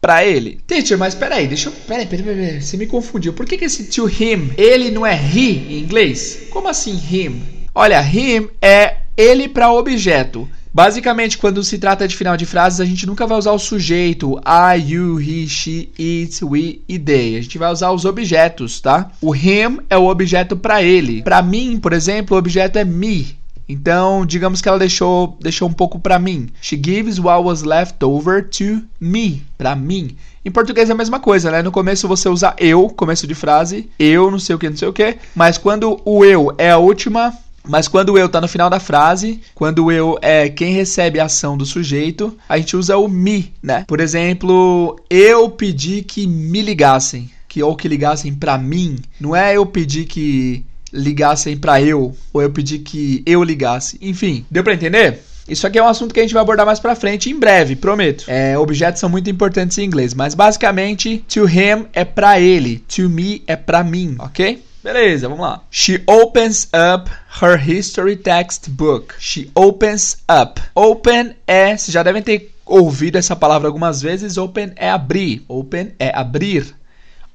Pra 0.00 0.24
ele. 0.24 0.58
Teacher, 0.66 0.98
mas 0.98 1.14
peraí, 1.14 1.46
deixa 1.46 1.68
eu. 1.68 1.72
Peraí, 1.86 2.06
peraí, 2.06 2.24
peraí. 2.24 2.60
Você 2.60 2.76
me 2.76 2.86
confundiu. 2.86 3.32
Por 3.32 3.46
que, 3.46 3.56
que 3.56 3.66
esse 3.66 3.84
to 3.84 4.08
him, 4.08 4.50
ele 4.56 4.90
não 4.90 5.06
é 5.06 5.14
he 5.14 5.74
em 5.74 5.78
inglês? 5.78 6.48
Como 6.50 6.66
assim 6.66 7.00
him? 7.08 7.40
Olha, 7.72 8.02
him 8.02 8.48
é 8.60 8.96
ele 9.16 9.48
para 9.48 9.72
objeto. 9.72 10.48
Basicamente, 10.76 11.38
quando 11.38 11.64
se 11.64 11.78
trata 11.78 12.06
de 12.06 12.14
final 12.14 12.36
de 12.36 12.44
frases, 12.44 12.80
a 12.80 12.84
gente 12.84 13.06
nunca 13.06 13.26
vai 13.26 13.38
usar 13.38 13.52
o 13.52 13.58
sujeito 13.58 14.38
I, 14.44 14.92
you, 14.92 15.18
he, 15.18 15.48
she, 15.48 15.88
it, 15.98 16.44
we 16.44 16.80
e 16.86 16.98
they. 16.98 17.38
A 17.38 17.40
gente 17.40 17.56
vai 17.56 17.72
usar 17.72 17.92
os 17.92 18.04
objetos, 18.04 18.78
tá? 18.78 19.10
O 19.22 19.34
him 19.34 19.78
é 19.88 19.96
o 19.96 20.04
objeto 20.04 20.54
para 20.54 20.82
ele. 20.82 21.22
Para 21.22 21.40
mim, 21.40 21.78
por 21.78 21.94
exemplo, 21.94 22.36
o 22.36 22.38
objeto 22.38 22.78
é 22.78 22.84
me. 22.84 23.38
Então, 23.66 24.26
digamos 24.26 24.60
que 24.60 24.68
ela 24.68 24.78
deixou, 24.78 25.38
deixou 25.40 25.66
um 25.66 25.72
pouco 25.72 25.98
para 25.98 26.18
mim. 26.18 26.50
She 26.60 26.76
gives 26.76 27.18
what 27.18 27.42
was 27.42 27.62
left 27.62 28.04
over 28.04 28.46
to 28.46 28.82
me, 29.00 29.44
para 29.56 29.74
mim. 29.74 30.14
Em 30.44 30.50
português 30.50 30.90
é 30.90 30.92
a 30.92 30.96
mesma 30.96 31.18
coisa, 31.18 31.50
né? 31.50 31.62
No 31.62 31.72
começo 31.72 32.06
você 32.06 32.28
usa 32.28 32.54
eu, 32.58 32.90
começo 32.90 33.26
de 33.26 33.34
frase, 33.34 33.88
eu, 33.98 34.30
não 34.30 34.38
sei 34.38 34.54
o 34.54 34.58
que, 34.58 34.68
não 34.68 34.76
sei 34.76 34.88
o 34.88 34.92
que. 34.92 35.16
Mas 35.34 35.56
quando 35.56 36.02
o 36.04 36.22
eu 36.22 36.54
é 36.58 36.70
a 36.70 36.76
última 36.76 37.32
mas 37.68 37.88
quando 37.88 38.10
o 38.10 38.18
eu 38.18 38.26
está 38.26 38.40
no 38.40 38.48
final 38.48 38.70
da 38.70 38.80
frase, 38.80 39.40
quando 39.54 39.86
o 39.86 39.92
eu 39.92 40.18
é 40.22 40.48
quem 40.48 40.72
recebe 40.72 41.20
a 41.20 41.24
ação 41.24 41.56
do 41.56 41.66
sujeito, 41.66 42.36
a 42.48 42.58
gente 42.58 42.76
usa 42.76 42.96
o 42.96 43.08
me, 43.08 43.52
né? 43.62 43.84
Por 43.86 44.00
exemplo, 44.00 44.98
eu 45.10 45.50
pedi 45.50 46.02
que 46.02 46.26
me 46.26 46.62
ligassem, 46.62 47.30
que 47.48 47.62
ou 47.62 47.76
que 47.76 47.88
ligassem 47.88 48.34
para 48.34 48.58
mim. 48.58 48.98
Não 49.20 49.34
é 49.34 49.56
eu 49.56 49.66
pedir 49.66 50.04
que 50.04 50.64
ligassem 50.92 51.56
para 51.56 51.80
eu, 51.82 52.16
ou 52.32 52.42
eu 52.42 52.50
pedi 52.50 52.78
que 52.78 53.22
eu 53.26 53.42
ligasse. 53.42 53.98
Enfim, 54.00 54.44
deu 54.50 54.64
para 54.64 54.74
entender? 54.74 55.20
Isso 55.48 55.66
aqui 55.66 55.78
é 55.78 55.82
um 55.82 55.86
assunto 55.86 56.12
que 56.12 56.18
a 56.18 56.22
gente 56.22 56.34
vai 56.34 56.42
abordar 56.42 56.66
mais 56.66 56.80
pra 56.80 56.96
frente 56.96 57.30
em 57.30 57.38
breve, 57.38 57.76
prometo. 57.76 58.24
É, 58.26 58.58
objetos 58.58 58.98
são 58.98 59.08
muito 59.08 59.30
importantes 59.30 59.78
em 59.78 59.84
inglês, 59.84 60.12
mas 60.12 60.34
basicamente, 60.34 61.24
to 61.28 61.48
him 61.48 61.86
é 61.92 62.04
pra 62.04 62.40
ele, 62.40 62.82
to 62.88 63.08
me 63.08 63.42
é 63.46 63.54
pra 63.54 63.84
mim, 63.84 64.16
ok? 64.18 64.60
Beleza, 64.86 65.28
vamos 65.28 65.44
lá. 65.44 65.64
She 65.68 66.00
opens 66.06 66.68
up 66.72 67.10
her 67.42 67.58
history 67.58 68.14
textbook. 68.14 69.16
She 69.18 69.50
opens 69.52 70.18
up. 70.30 70.62
Open 70.76 71.34
é, 71.44 71.76
vocês 71.76 71.92
já 71.92 72.04
devem 72.04 72.22
ter 72.22 72.54
ouvido 72.64 73.18
essa 73.18 73.34
palavra 73.34 73.66
algumas 73.66 74.00
vezes. 74.00 74.36
Open 74.36 74.70
é 74.76 74.88
abrir. 74.88 75.44
Open 75.48 75.92
é 75.98 76.16
abrir. 76.16 76.72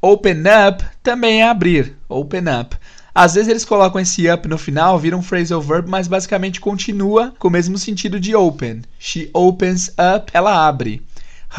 Open 0.01 0.43
up 0.43 0.81
também 1.03 1.41
é 1.41 1.49
abrir. 1.49 1.93
Open 2.07 2.43
up. 2.57 2.77
Às 3.13 3.33
vezes 3.33 3.49
eles 3.49 3.65
colocam 3.65 3.99
esse 3.99 4.29
up 4.29 4.47
no 4.47 4.57
final, 4.57 4.97
vira 4.97 5.17
um 5.17 5.21
phrasal 5.21 5.61
verb, 5.61 5.89
mas 5.89 6.07
basicamente 6.07 6.61
continua 6.61 7.33
com 7.37 7.49
o 7.49 7.51
mesmo 7.51 7.77
sentido 7.77 8.17
de 8.17 8.33
open. 8.33 8.81
She 8.97 9.29
opens 9.33 9.89
up, 9.89 10.31
ela 10.33 10.65
abre. 10.65 11.01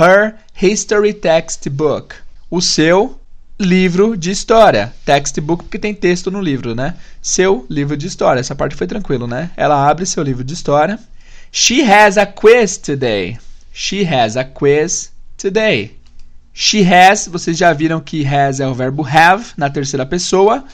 Her 0.01 0.37
history 0.59 1.13
textbook. 1.13 2.15
O 2.51 2.63
seu 2.63 3.21
livro 3.63 4.17
de 4.17 4.31
história. 4.31 4.93
Textbook 5.05 5.65
porque 5.65 5.79
tem 5.79 5.95
texto 5.95 6.31
no 6.31 6.41
livro, 6.41 6.75
né? 6.75 6.97
Seu 7.21 7.65
livro 7.71 7.97
de 7.97 8.07
história. 8.07 8.41
Essa 8.41 8.55
parte 8.55 8.77
foi 8.77 8.87
tranquilo, 8.87 9.27
né? 9.27 9.51
Ela 9.57 9.89
abre 9.89 10.05
seu 10.05 10.23
livro 10.23 10.45
de 10.45 10.53
história. 10.53 10.99
She 11.51 11.83
has 11.83 12.19
a 12.19 12.27
quiz 12.27 12.77
today. 12.77 13.39
She 13.73 14.05
has 14.05 14.37
a 14.37 14.45
quiz 14.45 15.13
today. 15.37 15.97
She 16.53 16.83
has, 16.85 17.27
vocês 17.27 17.57
já 17.57 17.73
viram 17.73 18.01
que 18.01 18.27
has 18.27 18.61
é 18.61 18.67
o 18.67 18.75
verbo 18.75 19.07
have 19.07 19.53
na 19.57 19.71
terceira 19.71 20.05
pessoa. 20.05 20.65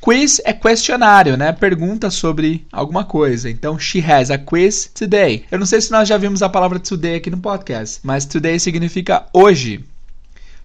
Quiz 0.00 0.40
é 0.44 0.52
questionário, 0.52 1.36
né? 1.36 1.52
Pergunta 1.52 2.10
sobre 2.10 2.66
alguma 2.72 3.04
coisa. 3.04 3.50
Então, 3.50 3.78
she 3.78 4.00
has 4.00 4.30
a 4.30 4.38
quiz 4.38 4.90
today. 4.94 5.44
Eu 5.50 5.58
não 5.58 5.66
sei 5.66 5.80
se 5.80 5.90
nós 5.90 6.08
já 6.08 6.16
vimos 6.16 6.42
a 6.42 6.48
palavra 6.48 6.78
today 6.78 7.16
aqui 7.16 7.30
no 7.30 7.38
podcast, 7.38 8.00
mas 8.02 8.24
today 8.24 8.58
significa 8.60 9.26
hoje. 9.32 9.84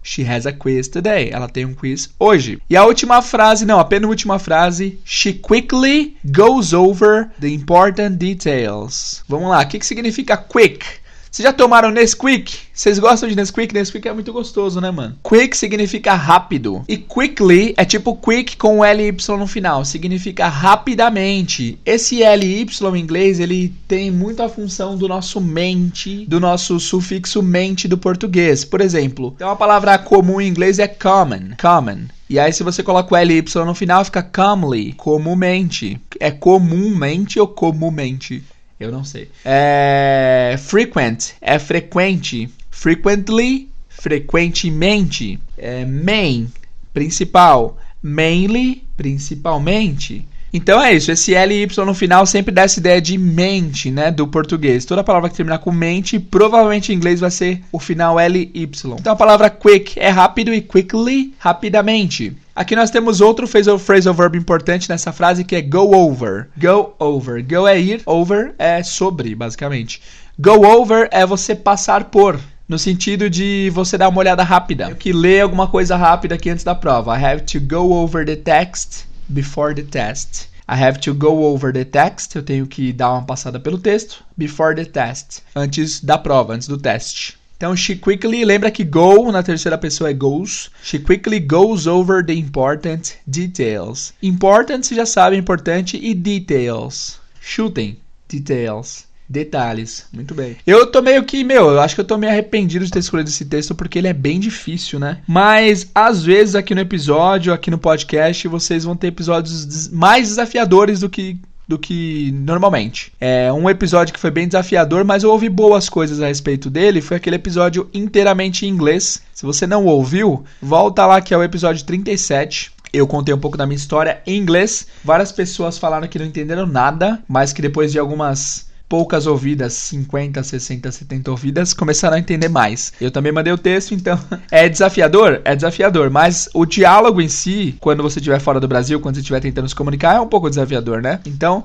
She 0.03 0.23
has 0.29 0.45
a 0.45 0.51
quiz 0.51 0.87
today. 0.87 1.29
Ela 1.31 1.47
tem 1.47 1.65
um 1.65 1.73
quiz 1.73 2.09
hoje. 2.19 2.61
E 2.69 2.75
a 2.75 2.83
última 2.83 3.21
frase, 3.21 3.65
não, 3.65 3.79
a 3.79 3.85
penúltima 3.85 4.37
frase. 4.37 4.99
She 5.05 5.33
quickly 5.33 6.17
goes 6.25 6.73
over 6.73 7.31
the 7.39 7.47
important 7.47 8.17
details. 8.17 9.23
Vamos 9.27 9.49
lá, 9.49 9.61
o 9.61 9.67
que, 9.67 9.79
que 9.79 9.85
significa 9.85 10.35
quick? 10.37 10.85
Vocês 11.33 11.47
já 11.47 11.51
tomaram 11.51 11.89
Nesquik? 11.89 12.59
Vocês 12.71 12.99
gostam 12.99 13.27
de 13.27 13.35
Nesquik? 13.35 13.73
Nesquik 13.73 14.07
é 14.07 14.13
muito 14.13 14.31
gostoso, 14.31 14.79
né, 14.79 14.91
mano? 14.91 15.17
Quick 15.27 15.57
significa 15.57 16.13
rápido. 16.13 16.85
E 16.87 16.95
quickly 16.95 17.73
é 17.75 17.83
tipo 17.83 18.15
quick 18.15 18.55
com 18.55 18.83
LY 18.83 19.17
no 19.29 19.47
final. 19.47 19.83
Significa 19.83 20.47
rapidamente. 20.47 21.79
Esse 21.83 22.19
LY 22.19 22.67
em 22.95 22.99
inglês, 22.99 23.39
ele 23.39 23.73
tem 23.87 24.11
muito 24.11 24.43
a 24.43 24.47
função 24.47 24.95
do 24.95 25.07
nosso 25.07 25.41
mente, 25.41 26.23
do 26.27 26.39
nosso 26.39 26.79
sufixo 26.79 27.41
mente 27.41 27.87
do 27.87 27.97
português. 27.97 28.63
Por 28.63 28.79
exemplo, 28.79 29.31
tem 29.35 29.47
uma 29.47 29.55
palavra 29.55 29.97
comum 29.97 30.39
em 30.39 30.47
inglês 30.47 30.77
é 30.77 30.87
common. 30.87 31.55
Common. 31.59 32.01
E 32.29 32.37
aí, 32.37 32.53
se 32.53 32.61
você 32.61 32.83
coloca 32.83 33.11
o 33.11 33.17
LY 33.17 33.43
no 33.65 33.73
final, 33.73 34.05
fica 34.05 34.21
calmly, 34.21 34.93
comumente. 34.93 35.99
É 36.19 36.29
comumente 36.29 37.39
ou 37.39 37.47
comumente? 37.47 38.43
Eu 38.79 38.91
não 38.91 39.03
sei. 39.03 39.29
É, 39.45 40.55
frequent 40.57 41.31
é 41.39 41.57
frequente. 41.59 42.49
Frequently, 42.69 43.69
frequentemente. 43.87 45.39
É, 45.57 45.85
main, 45.85 46.51
principal. 46.93 47.77
Mainly, 48.01 48.83
principalmente. 48.97 50.27
Então 50.55 50.79
é 50.79 50.93
isso, 50.93 51.11
esse 51.11 51.33
LY 51.33 51.67
no 51.77 51.95
final 51.95 52.27
sempre 52.27 52.53
dá 52.53 52.61
essa 52.61 52.79
ideia 52.79 53.01
de 53.01 53.17
mente, 53.17 53.89
né, 53.89 54.11
do 54.11 54.27
português. 54.27 54.85
Toda 54.85 55.03
palavra 55.03 55.27
que 55.27 55.35
terminar 55.35 55.57
com 55.57 55.71
mente, 55.71 56.19
provavelmente 56.19 56.93
em 56.93 56.95
inglês 56.95 57.19
vai 57.19 57.31
ser 57.31 57.59
o 57.71 57.79
final 57.79 58.17
LY. 58.17 58.69
Então 58.99 59.13
a 59.13 59.15
palavra 59.15 59.49
quick 59.49 59.99
é 59.99 60.09
rápido 60.09 60.53
e 60.53 60.61
quickly, 60.61 61.33
rapidamente. 61.39 62.37
Aqui 62.55 62.75
nós 62.75 62.91
temos 62.91 63.19
outro 63.19 63.47
phrasal 63.47 64.13
verb 64.13 64.37
importante 64.37 64.87
nessa 64.87 65.11
frase 65.11 65.43
que 65.43 65.55
é 65.55 65.61
go 65.61 65.91
over. 65.91 66.49
Go 66.55 66.93
over. 66.99 67.43
Go 67.43 67.67
é 67.67 67.79
ir, 67.79 68.03
over 68.05 68.53
é 68.59 68.83
sobre, 68.83 69.33
basicamente. 69.33 70.03
Go 70.37 70.63
over 70.63 71.09
é 71.11 71.25
você 71.25 71.55
passar 71.55 72.03
por 72.05 72.39
no 72.69 72.77
sentido 72.77 73.27
de 73.27 73.71
você 73.73 73.97
dar 73.97 74.07
uma 74.07 74.19
olhada 74.19 74.43
rápida. 74.43 74.91
Eu 74.91 74.95
que 74.95 75.11
ler 75.11 75.41
alguma 75.41 75.67
coisa 75.67 75.95
rápida 75.95 76.35
aqui 76.35 76.51
antes 76.51 76.63
da 76.63 76.75
prova. 76.75 77.17
I 77.17 77.25
have 77.25 77.41
to 77.41 77.59
go 77.59 77.91
over 77.91 78.23
the 78.23 78.35
text 78.35 79.11
before 79.29 79.73
the 79.73 79.83
test. 79.83 80.49
I 80.67 80.75
have 80.75 80.99
to 81.01 81.13
go 81.13 81.43
over 81.45 81.73
the 81.73 81.85
text. 81.85 82.35
Eu 82.35 82.43
tenho 82.43 82.65
que 82.65 82.93
dar 82.93 83.11
uma 83.13 83.25
passada 83.25 83.59
pelo 83.59 83.77
texto 83.77 84.23
before 84.37 84.75
the 84.75 84.85
test. 84.85 85.41
Antes 85.55 85.99
da 85.99 86.17
prova, 86.17 86.53
antes 86.53 86.67
do 86.67 86.77
teste. 86.77 87.37
Então, 87.57 87.75
she 87.77 87.95
quickly, 87.95 88.43
lembra 88.43 88.71
que 88.71 88.83
go 88.83 89.31
na 89.31 89.41
terceira 89.41 89.77
pessoa 89.77 90.09
é 90.09 90.13
goes. 90.13 90.69
She 90.83 90.99
quickly 90.99 91.39
goes 91.39 91.87
over 91.87 92.25
the 92.25 92.33
important 92.33 93.15
details. 93.25 94.13
Important, 94.21 94.83
você 94.83 94.95
já 94.95 95.05
sabe, 95.05 95.35
é 95.35 95.39
importante. 95.39 95.97
E 95.97 96.13
details. 96.13 97.19
Chutem. 97.39 97.97
Details. 98.27 99.05
Detalhes. 99.33 100.05
Muito 100.13 100.35
bem. 100.35 100.57
Eu 100.65 100.85
tô 100.85 101.01
meio 101.01 101.23
que, 101.23 101.43
meu, 101.43 101.71
eu 101.71 101.81
acho 101.81 101.95
que 101.95 102.01
eu 102.01 102.05
tô 102.05 102.19
meio 102.19 102.31
arrependido 102.31 102.85
de 102.85 102.91
ter 102.91 102.99
escolhido 102.99 103.31
esse 103.31 103.43
texto 103.45 103.73
porque 103.73 103.97
ele 103.97 104.07
é 104.07 104.13
bem 104.13 104.39
difícil, 104.39 104.99
né? 104.99 105.21
Mas 105.27 105.87
às 105.93 106.21
vezes 106.21 106.53
aqui 106.53 106.75
no 106.75 106.81
episódio, 106.81 107.51
aqui 107.51 107.71
no 107.71 107.79
podcast, 107.79 108.47
vocês 108.47 108.83
vão 108.83 108.95
ter 108.95 109.07
episódios 109.07 109.87
mais 109.89 110.27
desafiadores 110.27 110.99
do 110.99 111.09
que 111.09 111.39
do 111.67 111.79
que 111.79 112.31
normalmente. 112.31 113.11
É 113.19 113.51
um 113.51 113.67
episódio 113.67 114.13
que 114.13 114.19
foi 114.19 114.29
bem 114.29 114.45
desafiador, 114.45 115.03
mas 115.03 115.23
eu 115.23 115.31
ouvi 115.31 115.49
boas 115.49 115.89
coisas 115.89 116.21
a 116.21 116.27
respeito 116.27 116.69
dele. 116.69 117.01
Foi 117.01 117.17
aquele 117.17 117.37
episódio 117.37 117.89
inteiramente 117.91 118.67
em 118.67 118.69
inglês. 118.69 119.23
Se 119.33 119.43
você 119.43 119.65
não 119.65 119.85
ouviu, 119.85 120.43
volta 120.61 121.07
lá 121.07 121.21
que 121.21 121.33
é 121.33 121.37
o 121.37 121.41
episódio 121.41 121.83
37. 121.83 122.71
Eu 122.91 123.07
contei 123.07 123.33
um 123.33 123.39
pouco 123.39 123.57
da 123.57 123.65
minha 123.65 123.77
história 123.77 124.21
em 124.27 124.37
inglês. 124.37 124.85
Várias 125.03 125.31
pessoas 125.31 125.79
falaram 125.79 126.07
que 126.07 126.19
não 126.19 126.25
entenderam 126.27 126.67
nada, 126.67 127.23
mas 127.27 127.51
que 127.51 127.63
depois 127.63 127.91
de 127.91 127.97
algumas 127.97 128.71
poucas 128.93 129.25
ouvidas, 129.25 129.73
50, 129.73 130.43
60, 130.43 130.91
70 130.91 131.31
ouvidas, 131.31 131.73
começaram 131.73 132.15
a 132.15 132.19
entender 132.19 132.47
mais. 132.47 132.93
Eu 133.01 133.09
também 133.09 133.31
mandei 133.31 133.51
o 133.51 133.57
texto, 133.57 133.95
então 133.95 134.19
é 134.51 134.69
desafiador? 134.69 135.41
É 135.43 135.55
desafiador, 135.55 136.11
mas 136.11 136.47
o 136.53 136.63
diálogo 136.63 137.19
em 137.19 137.27
si, 137.27 137.75
quando 137.79 138.03
você 138.03 138.19
estiver 138.19 138.39
fora 138.39 138.59
do 138.59 138.67
Brasil, 138.67 138.99
quando 138.99 139.15
você 139.15 139.21
estiver 139.21 139.39
tentando 139.39 139.67
se 139.67 139.73
comunicar, 139.73 140.17
é 140.17 140.19
um 140.19 140.27
pouco 140.27 140.47
desafiador, 140.47 141.01
né? 141.01 141.19
Então, 141.25 141.63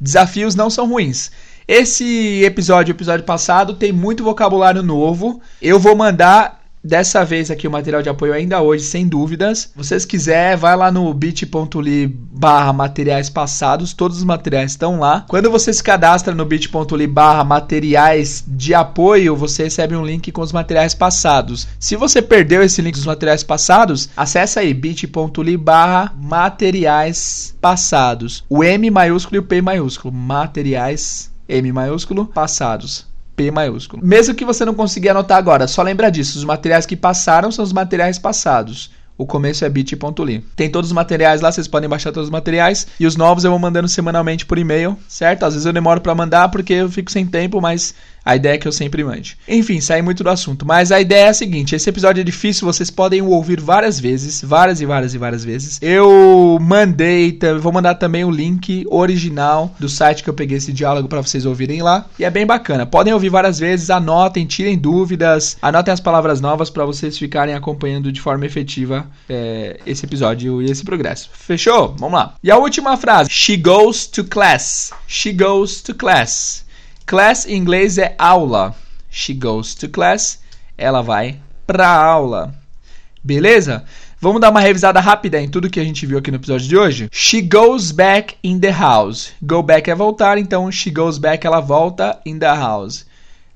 desafios 0.00 0.54
não 0.54 0.70
são 0.70 0.88
ruins. 0.88 1.30
Esse 1.68 2.42
episódio, 2.44 2.92
episódio 2.92 3.26
passado, 3.26 3.74
tem 3.74 3.92
muito 3.92 4.24
vocabulário 4.24 4.82
novo. 4.82 5.38
Eu 5.60 5.78
vou 5.78 5.94
mandar 5.94 6.59
Dessa 6.82 7.24
vez 7.26 7.50
aqui 7.50 7.68
o 7.68 7.70
material 7.70 8.00
de 8.00 8.08
apoio 8.08 8.32
ainda 8.32 8.62
hoje, 8.62 8.84
sem 8.84 9.06
dúvidas. 9.06 9.70
Vocês 9.76 10.06
quiser, 10.06 10.56
vai 10.56 10.74
lá 10.74 10.90
no 10.90 11.12
bit.ly 11.12 12.06
barra 12.06 12.72
materiais 12.72 13.28
passados, 13.28 13.92
todos 13.92 14.16
os 14.16 14.24
materiais 14.24 14.70
estão 14.70 14.98
lá. 14.98 15.26
Quando 15.28 15.50
você 15.50 15.74
se 15.74 15.82
cadastra 15.82 16.34
no 16.34 16.46
bit.ly 16.46 17.06
barra 17.06 17.44
materiais 17.44 18.42
de 18.46 18.72
apoio, 18.72 19.36
você 19.36 19.64
recebe 19.64 19.94
um 19.94 20.04
link 20.04 20.32
com 20.32 20.40
os 20.40 20.52
materiais 20.52 20.94
passados. 20.94 21.68
Se 21.78 21.96
você 21.96 22.22
perdeu 22.22 22.62
esse 22.62 22.80
link 22.80 22.94
dos 22.94 23.04
materiais 23.04 23.44
passados, 23.44 24.08
acessa 24.16 24.60
aí 24.60 24.72
bit.ly 24.72 25.56
barra 25.58 26.14
materiais 26.16 27.54
passados. 27.60 28.42
O 28.48 28.64
M 28.64 28.90
maiúsculo 28.90 29.36
e 29.36 29.40
o 29.40 29.42
P 29.42 29.60
maiúsculo. 29.60 30.14
Materiais 30.14 31.30
M 31.46 31.70
maiúsculo 31.72 32.24
passados. 32.24 33.09
Maiúsculo. 33.48 34.04
Mesmo 34.04 34.34
que 34.34 34.44
você 34.44 34.64
não 34.64 34.74
consiga 34.74 35.12
anotar 35.12 35.38
agora, 35.38 35.68
só 35.68 35.82
lembra 35.82 36.10
disso. 36.10 36.36
Os 36.36 36.44
materiais 36.44 36.84
que 36.84 36.96
passaram 36.96 37.52
são 37.52 37.64
os 37.64 37.72
materiais 37.72 38.18
passados. 38.18 38.90
O 39.20 39.26
começo 39.26 39.66
é 39.66 39.68
bit.ly. 39.68 40.42
Tem 40.56 40.70
todos 40.70 40.88
os 40.88 40.94
materiais 40.94 41.42
lá, 41.42 41.52
vocês 41.52 41.68
podem 41.68 41.88
baixar 41.88 42.10
todos 42.10 42.28
os 42.28 42.32
materiais. 42.32 42.86
E 42.98 43.06
os 43.06 43.16
novos 43.16 43.44
eu 43.44 43.50
vou 43.50 43.60
mandando 43.60 43.86
semanalmente 43.86 44.46
por 44.46 44.56
e-mail, 44.58 44.96
certo? 45.06 45.44
Às 45.44 45.52
vezes 45.52 45.66
eu 45.66 45.74
demoro 45.74 46.00
para 46.00 46.14
mandar 46.14 46.48
porque 46.48 46.72
eu 46.72 46.88
fico 46.88 47.10
sem 47.10 47.26
tempo, 47.26 47.60
mas 47.60 47.94
a 48.24 48.36
ideia 48.36 48.54
é 48.54 48.58
que 48.58 48.68
eu 48.68 48.72
sempre 48.72 49.02
mande. 49.02 49.36
Enfim, 49.48 49.80
sai 49.80 50.02
muito 50.02 50.22
do 50.22 50.30
assunto. 50.30 50.66
Mas 50.66 50.92
a 50.92 51.00
ideia 51.00 51.26
é 51.26 51.28
a 51.28 51.34
seguinte: 51.34 51.74
esse 51.74 51.88
episódio 51.88 52.20
é 52.20 52.24
difícil, 52.24 52.66
vocês 52.66 52.90
podem 52.90 53.22
o 53.22 53.30
ouvir 53.30 53.60
várias 53.60 53.98
vezes. 53.98 54.42
Várias 54.42 54.80
e 54.80 54.86
várias 54.86 55.14
e 55.14 55.18
várias 55.18 55.44
vezes. 55.44 55.78
Eu 55.80 56.58
mandei, 56.60 57.38
vou 57.60 57.72
mandar 57.72 57.94
também 57.94 58.24
o 58.24 58.30
link 58.30 58.84
original 58.90 59.74
do 59.78 59.88
site 59.88 60.22
que 60.22 60.30
eu 60.30 60.34
peguei 60.34 60.58
esse 60.58 60.72
diálogo 60.72 61.08
para 61.08 61.20
vocês 61.20 61.46
ouvirem 61.46 61.82
lá. 61.82 62.06
E 62.18 62.24
é 62.24 62.30
bem 62.30 62.46
bacana. 62.46 62.86
Podem 62.86 63.12
ouvir 63.12 63.28
várias 63.28 63.58
vezes, 63.58 63.90
anotem, 63.90 64.46
tirem 64.46 64.76
dúvidas, 64.76 65.56
anotem 65.60 65.92
as 65.92 66.00
palavras 66.00 66.40
novas 66.40 66.70
para 66.70 66.84
vocês 66.84 67.18
ficarem 67.18 67.54
acompanhando 67.54 68.12
de 68.12 68.20
forma 68.20 68.46
efetiva 68.46 69.06
é, 69.28 69.80
esse 69.86 70.04
episódio 70.04 70.62
e 70.62 70.70
esse 70.70 70.84
progresso. 70.84 71.30
Fechou? 71.32 71.94
Vamos 71.98 72.18
lá. 72.18 72.34
E 72.42 72.50
a 72.50 72.56
última 72.56 72.96
frase: 72.96 73.30
She 73.30 73.56
goes 73.56 74.06
to 74.06 74.24
class. 74.24 74.92
She 75.06 75.32
goes 75.32 75.82
to 75.82 75.94
class. 75.94 76.64
Class 77.10 77.44
em 77.44 77.56
inglês 77.56 77.98
é 77.98 78.14
aula. 78.16 78.72
She 79.10 79.34
goes 79.34 79.74
to 79.74 79.88
class. 79.88 80.38
Ela 80.78 81.02
vai 81.02 81.40
pra 81.66 81.88
aula. 81.88 82.54
Beleza? 83.20 83.84
Vamos 84.20 84.40
dar 84.40 84.50
uma 84.50 84.60
revisada 84.60 85.00
rápida 85.00 85.40
em 85.40 85.48
tudo 85.48 85.68
que 85.68 85.80
a 85.80 85.84
gente 85.84 86.06
viu 86.06 86.18
aqui 86.18 86.30
no 86.30 86.36
episódio 86.36 86.68
de 86.68 86.76
hoje. 86.76 87.08
She 87.10 87.42
goes 87.42 87.90
back 87.90 88.36
in 88.44 88.60
the 88.60 88.70
house. 88.70 89.32
Go 89.42 89.60
back 89.60 89.90
é 89.90 89.94
voltar, 89.96 90.38
então 90.38 90.70
she 90.70 90.88
goes 90.88 91.18
back 91.18 91.44
ela 91.44 91.58
volta 91.58 92.20
in 92.24 92.38
the 92.38 92.46
house. 92.46 93.04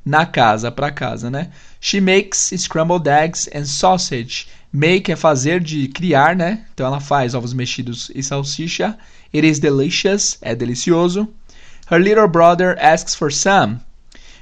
Na 0.05 0.27
casa, 0.27 0.73
pra 0.73 0.91
casa, 0.91 1.31
né? 1.31 1.53
She 1.81 2.01
makes 2.01 2.53
scrambled 2.57 3.09
eggs 3.09 3.49
and 3.55 3.67
sausage. 3.67 4.49
Make 4.73 5.13
é 5.13 5.17
fazer 5.17 5.61
de 5.61 5.87
criar, 5.87 6.35
né? 6.35 6.65
Então 6.75 6.89
ela 6.89 6.99
faz 6.99 7.37
ovos 7.37 7.55
mexidos 7.55 8.11
e 8.17 8.21
salsicha. 8.21 8.99
It 9.33 9.49
is 9.49 9.61
delicious, 9.61 10.39
é 10.43 10.57
delicioso. 10.57 11.33
Her 11.87 11.99
little 11.99 12.29
brother 12.29 12.77
asks 12.81 13.15
for 13.15 13.31
some. 13.31 13.81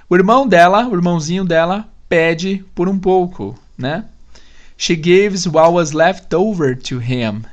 O 0.09 0.15
irmão 0.15 0.47
dela, 0.47 0.87
o 0.87 0.95
irmãozinho 0.95 1.45
dela, 1.45 1.89
pede 2.09 2.65
por 2.75 2.89
um 2.89 2.99
pouco, 2.99 3.59
né? 3.77 4.05
She 4.77 4.95
gives 4.95 5.47
what 5.47 5.73
was 5.73 5.93
left 5.93 6.35
over 6.35 6.75
to 6.75 6.99
him. 6.99 7.45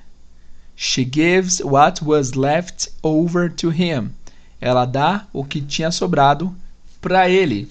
She 0.75 1.05
gives 1.05 1.59
what 1.59 2.03
was 2.03 2.35
left 2.35 2.89
over 3.01 3.49
to 3.49 3.69
him. 3.69 4.11
Ela 4.61 4.85
dá 4.85 5.25
o 5.33 5.43
que 5.43 5.61
tinha 5.61 5.91
sobrado 5.91 6.55
para 7.01 7.29
ele. 7.29 7.67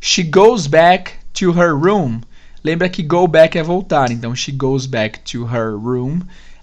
She 0.00 0.22
goes 0.22 0.66
back 0.66 1.14
to 1.34 1.52
her 1.52 1.74
room. 1.74 2.22
Lembra 2.64 2.88
que 2.88 3.02
go 3.02 3.26
back 3.26 3.56
é 3.56 3.62
voltar, 3.62 4.10
então 4.10 4.34
she 4.34 4.50
goes 4.50 4.86
back 4.86 5.20
to 5.20 5.44
her 5.46 5.76
room 5.76 6.20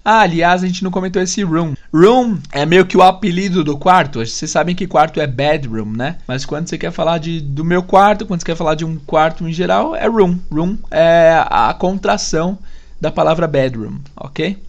ah, 0.08 0.22
aliás, 0.22 0.64
a 0.64 0.68
gente 0.68 0.84
não 0.84 0.92
comentou 0.92 1.20
esse 1.20 1.42
room. 1.42 1.74
Room 1.92 2.38
é 2.52 2.64
meio 2.64 2.86
que 2.86 2.96
o 2.96 3.02
apelido 3.02 3.64
do 3.64 3.76
quarto. 3.76 4.24
Vocês 4.24 4.52
sabem 4.52 4.76
que 4.76 4.86
quarto 4.86 5.20
é 5.20 5.26
bedroom, 5.26 5.94
né? 5.98 6.18
Mas 6.28 6.46
quando 6.46 6.70
você 6.70 6.78
quer 6.78 6.92
falar 6.92 7.18
de, 7.18 7.42
do 7.42 7.66
meu 7.66 7.82
quarto, 7.82 8.24
quando 8.24 8.40
você 8.40 8.46
quer 8.46 8.56
falar 8.56 8.76
de 8.76 8.86
um 8.86 8.98
quarto 8.98 9.48
em 9.48 9.52
geral, 9.52 9.96
é 9.96 10.08
room. 10.08 10.38
Room 10.52 10.78
é 10.92 11.44
a 11.50 11.74
contração 11.74 12.60
da 13.02 13.12
palavra 13.12 13.48
bedroom, 13.48 13.98
ok? 14.16 14.62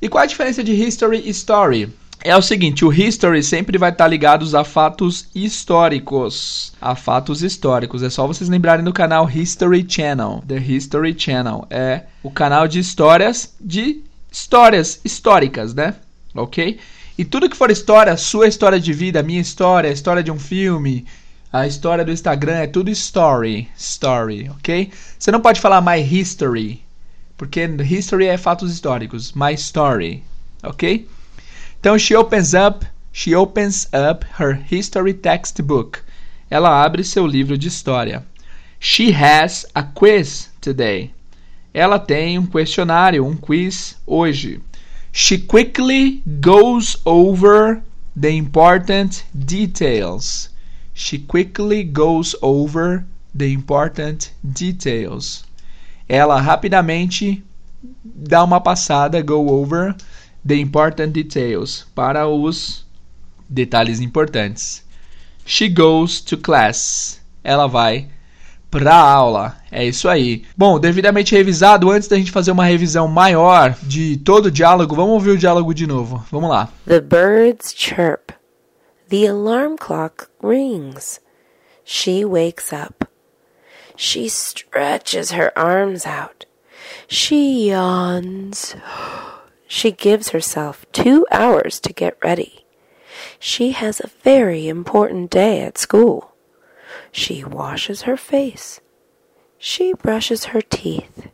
E 0.00 0.08
qual 0.08 0.22
a 0.22 0.26
diferença 0.26 0.62
de 0.62 0.72
history 0.72 1.22
e 1.24 1.30
story? 1.30 1.92
É 2.22 2.36
o 2.36 2.42
seguinte, 2.42 2.84
o 2.84 2.92
history 2.92 3.42
sempre 3.42 3.78
vai 3.78 3.90
estar 3.90 4.06
ligado 4.06 4.46
a 4.56 4.62
fatos 4.62 5.26
históricos. 5.34 6.74
A 6.78 6.94
fatos 6.94 7.42
históricos. 7.42 8.02
É 8.02 8.10
só 8.10 8.26
vocês 8.26 8.50
lembrarem 8.50 8.84
do 8.84 8.92
canal 8.92 9.28
History 9.28 9.86
Channel. 9.88 10.44
The 10.46 10.58
History 10.58 11.18
Channel 11.18 11.66
é 11.70 12.04
o 12.22 12.30
canal 12.30 12.68
de 12.68 12.78
histórias 12.78 13.54
de 13.58 14.02
histórias 14.30 15.00
históricas, 15.02 15.74
né? 15.74 15.94
OK? 16.34 16.78
E 17.16 17.24
tudo 17.24 17.48
que 17.48 17.56
for 17.56 17.70
história, 17.70 18.16
sua 18.16 18.46
história 18.46 18.78
de 18.78 18.92
vida, 18.92 19.22
minha 19.22 19.40
história, 19.40 19.88
a 19.88 19.92
história 19.92 20.22
de 20.22 20.30
um 20.30 20.38
filme, 20.38 21.06
a 21.52 21.66
história 21.66 22.04
do 22.04 22.12
Instagram 22.12 22.58
é 22.58 22.66
tudo 22.68 22.90
story, 22.90 23.68
story, 23.76 24.48
ok? 24.50 24.92
Você 25.18 25.32
não 25.32 25.40
pode 25.40 25.60
falar 25.60 25.80
my 25.80 26.00
history, 26.00 26.84
porque 27.36 27.66
history 27.82 28.26
é 28.26 28.36
fatos 28.36 28.72
históricos. 28.72 29.32
My 29.32 29.54
story, 29.54 30.22
ok? 30.62 31.08
Então 31.80 31.98
she 31.98 32.14
opens 32.14 32.52
up, 32.54 32.86
she 33.12 33.34
opens 33.34 33.88
up 33.92 34.24
her 34.38 34.64
history 34.70 35.12
textbook. 35.12 35.98
Ela 36.48 36.84
abre 36.84 37.02
seu 37.02 37.26
livro 37.26 37.58
de 37.58 37.66
história. 37.66 38.24
She 38.78 39.12
has 39.12 39.66
a 39.74 39.82
quiz 39.82 40.50
today. 40.60 41.12
Ela 41.74 41.98
tem 41.98 42.38
um 42.38 42.46
questionário, 42.46 43.26
um 43.26 43.36
quiz 43.36 43.96
hoje. 44.06 44.60
She 45.12 45.38
quickly 45.38 46.22
goes 46.26 46.96
over 47.04 47.82
the 48.18 48.30
important 48.30 49.24
details. 49.34 50.49
She 51.02 51.18
quickly 51.18 51.82
goes 51.82 52.36
over 52.42 53.06
the 53.34 53.50
important 53.50 54.32
details. 54.44 55.44
Ela 56.06 56.38
rapidamente 56.38 57.42
dá 58.04 58.44
uma 58.44 58.60
passada, 58.60 59.22
go 59.22 59.48
over 59.48 59.96
the 60.46 60.56
important 60.56 61.12
details, 61.12 61.86
para 61.94 62.28
os 62.28 62.84
detalhes 63.48 64.00
importantes. 64.00 64.84
She 65.46 65.70
goes 65.70 66.20
to 66.20 66.36
class. 66.36 67.18
Ela 67.42 67.66
vai 67.66 68.06
para 68.70 68.94
aula. 68.94 69.56
É 69.72 69.86
isso 69.86 70.06
aí. 70.06 70.44
Bom, 70.54 70.78
devidamente 70.78 71.34
revisado, 71.34 71.90
antes 71.90 72.08
da 72.08 72.18
gente 72.18 72.30
fazer 72.30 72.50
uma 72.50 72.66
revisão 72.66 73.08
maior 73.08 73.74
de 73.82 74.18
todo 74.18 74.46
o 74.46 74.50
diálogo, 74.50 74.94
vamos 74.94 75.14
ouvir 75.14 75.30
o 75.30 75.38
diálogo 75.38 75.72
de 75.72 75.86
novo. 75.86 76.22
Vamos 76.30 76.50
lá. 76.50 76.68
The 76.86 77.00
birds 77.00 77.74
chirp. 77.74 78.39
The 79.10 79.26
alarm 79.26 79.76
clock 79.76 80.30
rings. 80.40 81.18
She 81.82 82.24
wakes 82.24 82.72
up. 82.72 83.10
She 83.96 84.28
stretches 84.28 85.32
her 85.32 85.52
arms 85.58 86.06
out. 86.06 86.46
She 87.08 87.70
yawns. 87.70 88.76
She 89.72 89.92
gives 89.92 90.30
herself 90.30 90.84
two 90.90 91.24
hours 91.30 91.78
to 91.80 91.92
get 91.92 92.18
ready. 92.24 92.66
She 93.38 93.70
has 93.70 94.00
a 94.00 94.10
very 94.24 94.66
important 94.66 95.30
day 95.30 95.60
at 95.60 95.78
school. 95.78 96.34
She 97.12 97.44
washes 97.44 98.02
her 98.02 98.16
face. 98.16 98.80
She 99.58 99.92
brushes 99.92 100.46
her 100.46 100.60
teeth. 100.60 101.28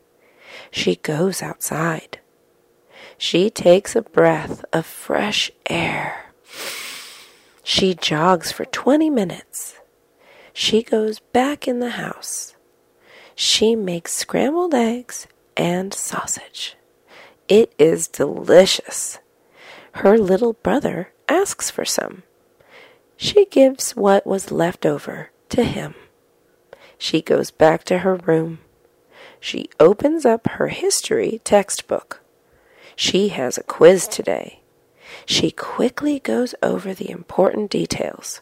She 0.70 0.96
goes 0.96 1.42
outside. 1.42 2.20
She 3.16 3.48
takes 3.48 3.96
a 3.96 4.02
breath 4.02 4.66
of 4.70 4.84
fresh 4.84 5.50
air. 5.70 6.25
She 7.68 7.94
jogs 7.94 8.52
for 8.52 8.64
20 8.64 9.10
minutes. 9.10 9.80
She 10.52 10.84
goes 10.84 11.18
back 11.18 11.66
in 11.66 11.80
the 11.80 11.98
house. 11.98 12.54
She 13.34 13.74
makes 13.74 14.12
scrambled 14.12 14.72
eggs 14.72 15.26
and 15.56 15.92
sausage. 15.92 16.76
It 17.48 17.74
is 17.76 18.06
delicious. 18.06 19.18
Her 19.94 20.16
little 20.16 20.52
brother 20.52 21.12
asks 21.28 21.68
for 21.68 21.84
some. 21.84 22.22
She 23.16 23.46
gives 23.46 23.96
what 23.96 24.24
was 24.24 24.52
left 24.52 24.86
over 24.86 25.32
to 25.48 25.64
him. 25.64 25.96
She 26.96 27.20
goes 27.20 27.50
back 27.50 27.82
to 27.86 27.98
her 27.98 28.14
room. 28.14 28.60
She 29.40 29.70
opens 29.80 30.24
up 30.24 30.46
her 30.50 30.68
history 30.68 31.40
textbook. 31.42 32.20
She 32.94 33.30
has 33.30 33.58
a 33.58 33.64
quiz 33.64 34.06
today. 34.06 34.60
She 35.26 35.50
quickly 35.52 36.22
goes 36.24 36.54
over 36.62 36.94
the 36.94 37.10
important 37.10 37.76
details. 37.76 38.40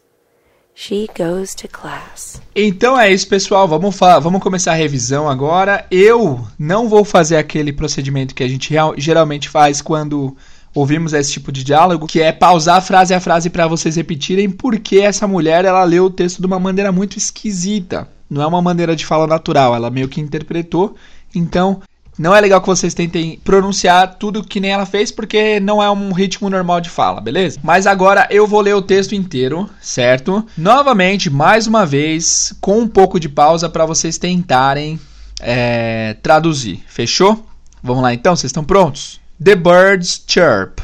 She 0.74 1.08
goes 1.16 1.54
to 1.54 1.68
class. 1.68 2.42
Então 2.54 2.98
é 2.98 3.10
isso, 3.10 3.26
pessoal. 3.26 3.66
Vamos, 3.66 3.96
vamos 3.96 4.42
começar 4.42 4.72
a 4.72 4.76
revisão 4.76 5.28
agora. 5.28 5.86
Eu 5.90 6.46
não 6.58 6.88
vou 6.88 7.04
fazer 7.04 7.36
aquele 7.36 7.72
procedimento 7.72 8.34
que 8.34 8.42
a 8.42 8.48
gente 8.48 8.74
geralmente 8.98 9.48
faz 9.48 9.80
quando 9.80 10.36
ouvimos 10.74 11.12
esse 11.12 11.32
tipo 11.32 11.52
de 11.52 11.64
diálogo, 11.64 12.06
que 12.06 12.20
é 12.20 12.32
pausar 12.32 12.82
frase 12.82 13.14
a 13.14 13.20
frase 13.20 13.48
para 13.48 13.68
vocês 13.68 13.96
repetirem, 13.96 14.50
porque 14.50 14.98
essa 14.98 15.26
mulher 15.26 15.64
ela 15.64 15.84
leu 15.84 16.06
o 16.06 16.10
texto 16.10 16.40
de 16.40 16.46
uma 16.46 16.58
maneira 16.58 16.90
muito 16.90 17.16
esquisita. 17.16 18.08
Não 18.28 18.42
é 18.42 18.46
uma 18.46 18.60
maneira 18.60 18.96
de 18.96 19.06
fala 19.06 19.26
natural, 19.26 19.74
ela 19.74 19.90
meio 19.90 20.08
que 20.08 20.20
interpretou. 20.20 20.96
Então, 21.34 21.80
não 22.18 22.34
é 22.34 22.40
legal 22.40 22.60
que 22.60 22.66
vocês 22.66 22.94
tentem 22.94 23.40
pronunciar 23.42 24.14
tudo 24.14 24.44
que 24.44 24.60
nem 24.60 24.70
ela 24.70 24.86
fez, 24.86 25.10
porque 25.10 25.58
não 25.58 25.82
é 25.82 25.90
um 25.90 26.12
ritmo 26.12 26.48
normal 26.48 26.80
de 26.80 26.88
fala, 26.88 27.20
beleza? 27.20 27.58
Mas 27.62 27.86
agora 27.86 28.26
eu 28.30 28.46
vou 28.46 28.60
ler 28.60 28.74
o 28.74 28.82
texto 28.82 29.14
inteiro, 29.14 29.68
certo? 29.80 30.46
Novamente, 30.56 31.28
mais 31.28 31.66
uma 31.66 31.84
vez, 31.84 32.54
com 32.60 32.80
um 32.80 32.88
pouco 32.88 33.18
de 33.18 33.28
pausa 33.28 33.68
para 33.68 33.84
vocês 33.84 34.16
tentarem 34.16 34.98
é, 35.40 36.14
traduzir. 36.22 36.84
Fechou? 36.86 37.44
Vamos 37.82 38.02
lá 38.02 38.14
então, 38.14 38.36
vocês 38.36 38.50
estão 38.50 38.64
prontos? 38.64 39.20
The 39.42 39.56
birds 39.56 40.22
chirp. 40.26 40.78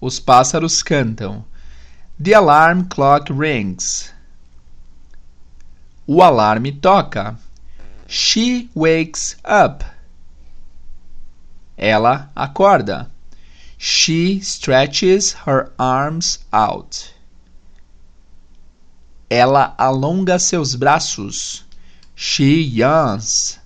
Os 0.00 0.20
pássaros 0.20 0.82
cantam. 0.82 1.44
The 2.22 2.34
alarm 2.34 2.82
clock 2.82 3.32
rings. 3.32 4.12
O 6.06 6.22
alarme 6.22 6.72
toca. 6.72 7.36
She 8.10 8.70
wakes 8.74 9.36
up. 9.44 9.84
Ela 11.76 12.30
acorda. 12.34 13.10
She 13.76 14.40
stretches 14.40 15.32
her 15.44 15.70
arms 15.78 16.38
out. 16.50 17.12
Ela 19.30 19.74
alonga 19.78 20.40
seus 20.40 20.74
braços. 20.74 21.64
She 22.14 22.62
yawns. 22.62 23.58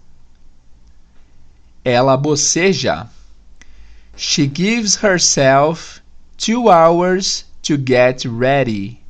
Ela 1.86 2.18
boceja. 2.18 3.10
She 4.16 4.48
gives 4.48 4.96
herself 4.96 6.02
two 6.36 6.68
hours 6.68 7.44
to 7.62 7.76
get 7.76 8.24
ready. 8.24 9.01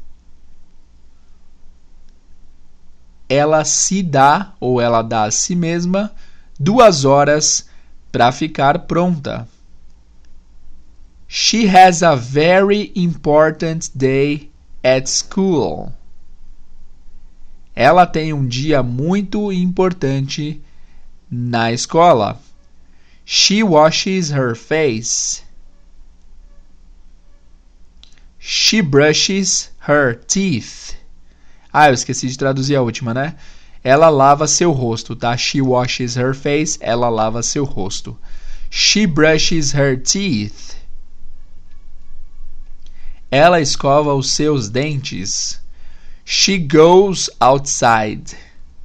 Ela 3.34 3.64
se 3.64 4.02
dá, 4.02 4.52
ou 4.60 4.78
ela 4.78 5.00
dá 5.00 5.24
a 5.24 5.30
si 5.30 5.56
mesma, 5.56 6.12
duas 6.60 7.06
horas 7.06 7.66
para 8.12 8.30
ficar 8.30 8.80
pronta. 8.80 9.48
She 11.26 11.66
has 11.66 12.02
a 12.02 12.14
very 12.14 12.92
important 12.94 13.88
day 13.96 14.50
at 14.84 15.08
school. 15.08 15.94
Ela 17.74 18.06
tem 18.06 18.34
um 18.34 18.46
dia 18.46 18.82
muito 18.82 19.50
importante 19.50 20.60
na 21.30 21.72
escola. 21.72 22.38
She 23.24 23.62
washes 23.62 24.28
her 24.28 24.54
face. 24.54 25.42
She 28.38 28.82
brushes 28.82 29.70
her 29.88 30.16
teeth. 30.16 31.01
Ah, 31.72 31.88
eu 31.88 31.94
esqueci 31.94 32.28
de 32.28 32.36
traduzir 32.36 32.76
a 32.76 32.82
última, 32.82 33.14
né? 33.14 33.36
Ela 33.82 34.08
lava 34.08 34.46
seu 34.46 34.70
rosto, 34.70 35.16
tá? 35.16 35.36
She 35.36 35.60
washes 35.60 36.16
her 36.16 36.34
face. 36.34 36.78
Ela 36.80 37.08
lava 37.08 37.42
seu 37.42 37.64
rosto. 37.64 38.16
She 38.70 39.06
brushes 39.06 39.72
her 39.72 40.00
teeth. 40.00 40.76
Ela 43.30 43.60
escova 43.60 44.14
os 44.14 44.30
seus 44.32 44.68
dentes. 44.68 45.60
She 46.24 46.58
goes 46.58 47.30
outside. 47.40 48.36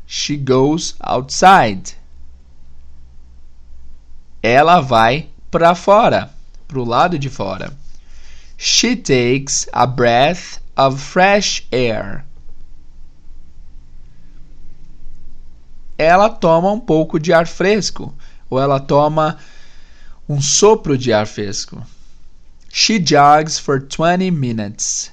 She 0.08 0.38
goes 0.38 0.96
outside. 1.00 1.96
Ela 4.42 4.80
vai 4.80 5.30
para 5.52 5.76
fora, 5.76 6.32
para 6.68 6.80
o 6.80 6.86
lado 6.86 7.20
de 7.20 7.30
fora. 7.30 7.72
She 8.58 8.96
takes 8.96 9.68
a 9.74 9.86
breath 9.86 10.60
of 10.76 11.00
fresh 11.00 11.68
air. 11.72 12.27
Ela 15.98 16.30
toma 16.30 16.72
um 16.72 16.80
pouco 16.80 17.20
de 17.20 17.34
ar 17.34 17.48
fresco, 17.48 18.14
ou 18.50 18.60
ela 18.60 18.80
toma 18.80 19.38
um 20.30 20.42
sopro 20.42 20.98
de 20.98 21.12
ar 21.12 21.26
fresco. 21.26 21.82
She 22.72 23.00
jogs 23.04 23.58
for 23.58 23.80
20 23.80 24.30
minutes. 24.30 25.12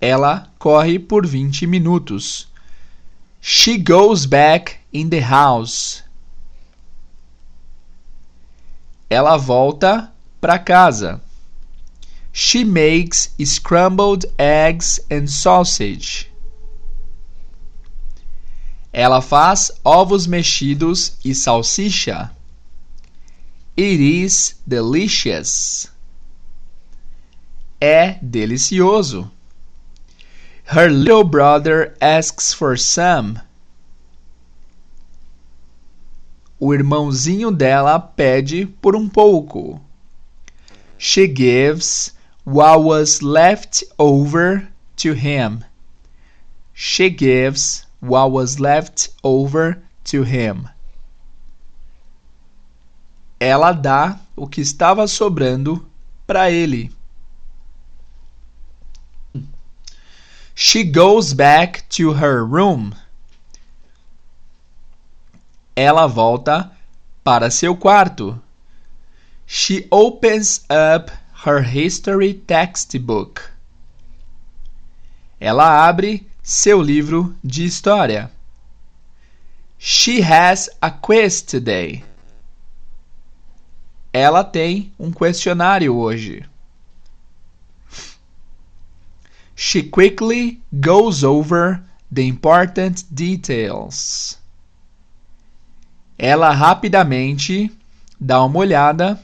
Ela 0.00 0.48
corre 0.58 0.98
por 0.98 1.26
20 1.26 1.66
minutos. 1.66 2.48
She 3.40 3.76
goes 3.76 4.24
back 4.24 4.78
in 4.92 5.10
the 5.10 5.20
house. 5.20 6.02
Ela 9.10 9.36
volta 9.36 10.10
para 10.40 10.58
casa. 10.58 11.20
She 12.32 12.64
makes 12.64 13.34
scrambled 13.44 14.24
eggs 14.38 15.00
and 15.10 15.28
sausage. 15.28 16.29
Ela 18.92 19.20
faz 19.20 19.70
ovos 19.84 20.26
mexidos 20.26 21.16
e 21.24 21.34
salsicha. 21.34 22.30
It 23.76 24.00
is 24.00 24.56
delicious. 24.66 25.88
É 27.80 28.18
delicioso. 28.20 29.30
Her 30.64 30.90
little 30.90 31.24
brother 31.24 31.96
asks 32.00 32.52
for 32.52 32.76
some. 32.76 33.40
O 36.58 36.74
irmãozinho 36.74 37.50
dela 37.50 37.98
pede 37.98 38.66
por 38.66 38.94
um 38.94 39.08
pouco. 39.08 39.80
She 40.98 41.26
gives 41.26 42.12
what 42.44 42.82
was 42.82 43.22
left 43.22 43.84
over 43.96 44.68
to 44.96 45.14
him. 45.14 45.64
She 46.74 47.08
gives 47.08 47.86
what 48.00 48.30
was 48.30 48.58
left 48.58 49.10
over 49.22 49.82
to 50.04 50.22
him. 50.22 50.68
Ela 53.38 53.72
dá 53.72 54.18
o 54.36 54.46
que 54.46 54.60
estava 54.60 55.06
sobrando 55.06 55.86
para 56.26 56.50
ele. 56.50 56.90
She 60.54 60.84
goes 60.84 61.32
back 61.32 61.88
to 61.88 62.12
her 62.12 62.44
room 62.44 62.92
ela 65.80 66.06
volta 66.06 66.70
para 67.24 67.50
seu 67.50 67.74
quarto. 67.74 68.40
She 69.46 69.86
opens 69.90 70.64
up 70.68 71.10
her 71.46 71.62
history 71.62 72.34
textbook. 72.34 73.40
Ela 75.40 75.88
abre 75.88 76.29
seu 76.42 76.80
livro 76.80 77.34
de 77.42 77.64
história. 77.64 78.30
She 79.78 80.20
has 80.20 80.68
a 80.80 80.90
quiz 80.90 81.42
today. 81.42 82.04
Ela 84.12 84.44
tem 84.44 84.92
um 84.98 85.10
questionário 85.10 85.96
hoje. 85.96 86.44
She 89.54 89.82
quickly 89.82 90.62
goes 90.72 91.22
over 91.22 91.82
the 92.12 92.22
important 92.22 93.04
details 93.10 94.40
ela 96.22 96.50
rapidamente 96.52 97.72
dá 98.20 98.44
uma 98.44 98.58
olhada 98.58 99.18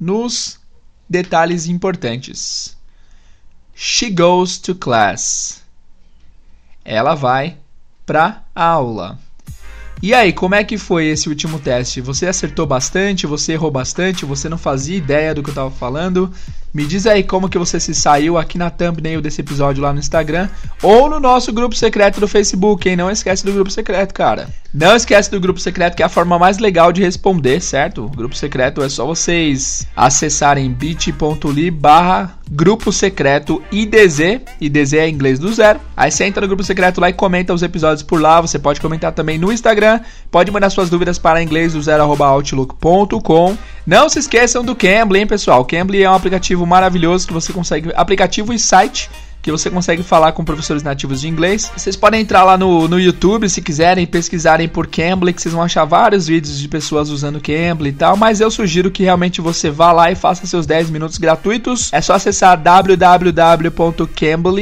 nos 0.00 0.58
detalhes 1.06 1.66
importantes. 1.66 2.74
She 3.74 4.08
goes 4.08 4.56
to 4.56 4.74
class. 4.74 5.62
Ela 6.90 7.14
vai 7.14 7.58
para 8.06 8.44
aula. 8.54 9.18
E 10.02 10.14
aí, 10.14 10.32
como 10.32 10.54
é 10.54 10.64
que 10.64 10.78
foi 10.78 11.04
esse 11.08 11.28
último 11.28 11.58
teste? 11.58 12.00
Você 12.00 12.26
acertou 12.26 12.64
bastante? 12.64 13.26
Você 13.26 13.52
errou 13.52 13.70
bastante? 13.70 14.24
Você 14.24 14.48
não 14.48 14.56
fazia 14.56 14.96
ideia 14.96 15.34
do 15.34 15.42
que 15.42 15.50
eu 15.50 15.52
estava 15.52 15.70
falando? 15.70 16.32
Me 16.72 16.84
diz 16.84 17.06
aí 17.06 17.22
como 17.22 17.48
que 17.48 17.58
você 17.58 17.80
se 17.80 17.94
saiu 17.94 18.36
aqui 18.36 18.58
na 18.58 18.70
thumbnail 18.70 19.20
desse 19.20 19.40
episódio 19.40 19.82
lá 19.82 19.92
no 19.92 19.98
Instagram 19.98 20.48
ou 20.82 21.08
no 21.08 21.18
nosso 21.18 21.52
grupo 21.52 21.74
secreto 21.74 22.20
do 22.20 22.28
Facebook, 22.28 22.88
hein? 22.88 22.96
Não 22.96 23.10
esquece 23.10 23.44
do 23.44 23.52
grupo 23.52 23.70
secreto, 23.70 24.12
cara. 24.12 24.48
Não 24.72 24.94
esquece 24.94 25.30
do 25.30 25.40
grupo 25.40 25.58
secreto, 25.58 25.96
que 25.96 26.02
é 26.02 26.06
a 26.06 26.10
forma 26.10 26.38
mais 26.38 26.58
legal 26.58 26.92
de 26.92 27.02
responder, 27.02 27.60
certo? 27.60 28.04
O 28.04 28.08
grupo 28.08 28.36
secreto 28.36 28.82
é 28.82 28.88
só 28.88 29.06
vocês 29.06 29.86
acessarem 29.96 30.70
bit.ly 30.70 31.70
barra 31.70 32.38
grupo 32.50 32.90
secreto 32.90 33.62
IDZ, 33.70 34.40
IDZ 34.60 34.92
é 34.94 35.08
inglês 35.08 35.38
do 35.38 35.52
zero. 35.52 35.80
Aí 35.96 36.10
você 36.10 36.24
entra 36.24 36.40
no 36.40 36.46
grupo 36.46 36.64
secreto 36.64 37.00
lá 37.00 37.10
e 37.10 37.12
comenta 37.12 37.52
os 37.52 37.62
episódios 37.62 38.02
por 38.02 38.20
lá. 38.20 38.40
Você 38.40 38.58
pode 38.58 38.80
comentar 38.80 39.12
também 39.12 39.38
no 39.38 39.52
Instagram, 39.52 40.00
pode 40.30 40.50
mandar 40.50 40.70
suas 40.70 40.88
dúvidas 40.88 41.18
para 41.18 41.42
inglês 41.42 41.72
do 41.74 41.82
zero 41.82 42.02
outlook.com. 42.02 43.56
Não 43.86 44.08
se 44.08 44.18
esqueçam 44.18 44.64
do 44.64 44.74
Cambly, 44.74 45.20
hein, 45.20 45.26
pessoal? 45.26 45.64
Cambly 45.64 46.02
é 46.02 46.10
um 46.10 46.14
aplicativo 46.58 46.66
maravilhoso 46.66 47.26
que 47.26 47.32
você 47.32 47.52
consegue, 47.52 47.92
aplicativo 47.94 48.52
e 48.52 48.58
site 48.58 49.10
que 49.42 49.50
você 49.50 49.70
consegue 49.70 50.02
falar 50.02 50.32
com 50.32 50.44
professores 50.44 50.82
nativos 50.82 51.20
de 51.20 51.28
inglês. 51.28 51.70
Vocês 51.76 51.96
podem 51.96 52.20
entrar 52.20 52.44
lá 52.44 52.56
no, 52.56 52.88
no 52.88 52.98
YouTube 53.00 53.48
se 53.48 53.62
quiserem, 53.62 54.06
pesquisarem 54.06 54.68
por 54.68 54.86
Cambly, 54.86 55.32
que 55.32 55.40
vocês 55.40 55.54
vão 55.54 55.62
achar 55.62 55.84
vários 55.84 56.26
vídeos 56.26 56.58
de 56.58 56.68
pessoas 56.68 57.08
usando 57.10 57.40
Cambly 57.40 57.90
e 57.90 57.92
tal, 57.92 58.16
mas 58.16 58.40
eu 58.40 58.50
sugiro 58.50 58.90
que 58.90 59.02
realmente 59.02 59.40
você 59.40 59.70
vá 59.70 59.92
lá 59.92 60.10
e 60.10 60.14
faça 60.14 60.46
seus 60.46 60.66
10 60.66 60.90
minutos 60.90 61.18
gratuitos. 61.18 61.92
É 61.92 62.00
só 62.00 62.14
acessar 62.14 62.60
www.cambly, 62.60 63.10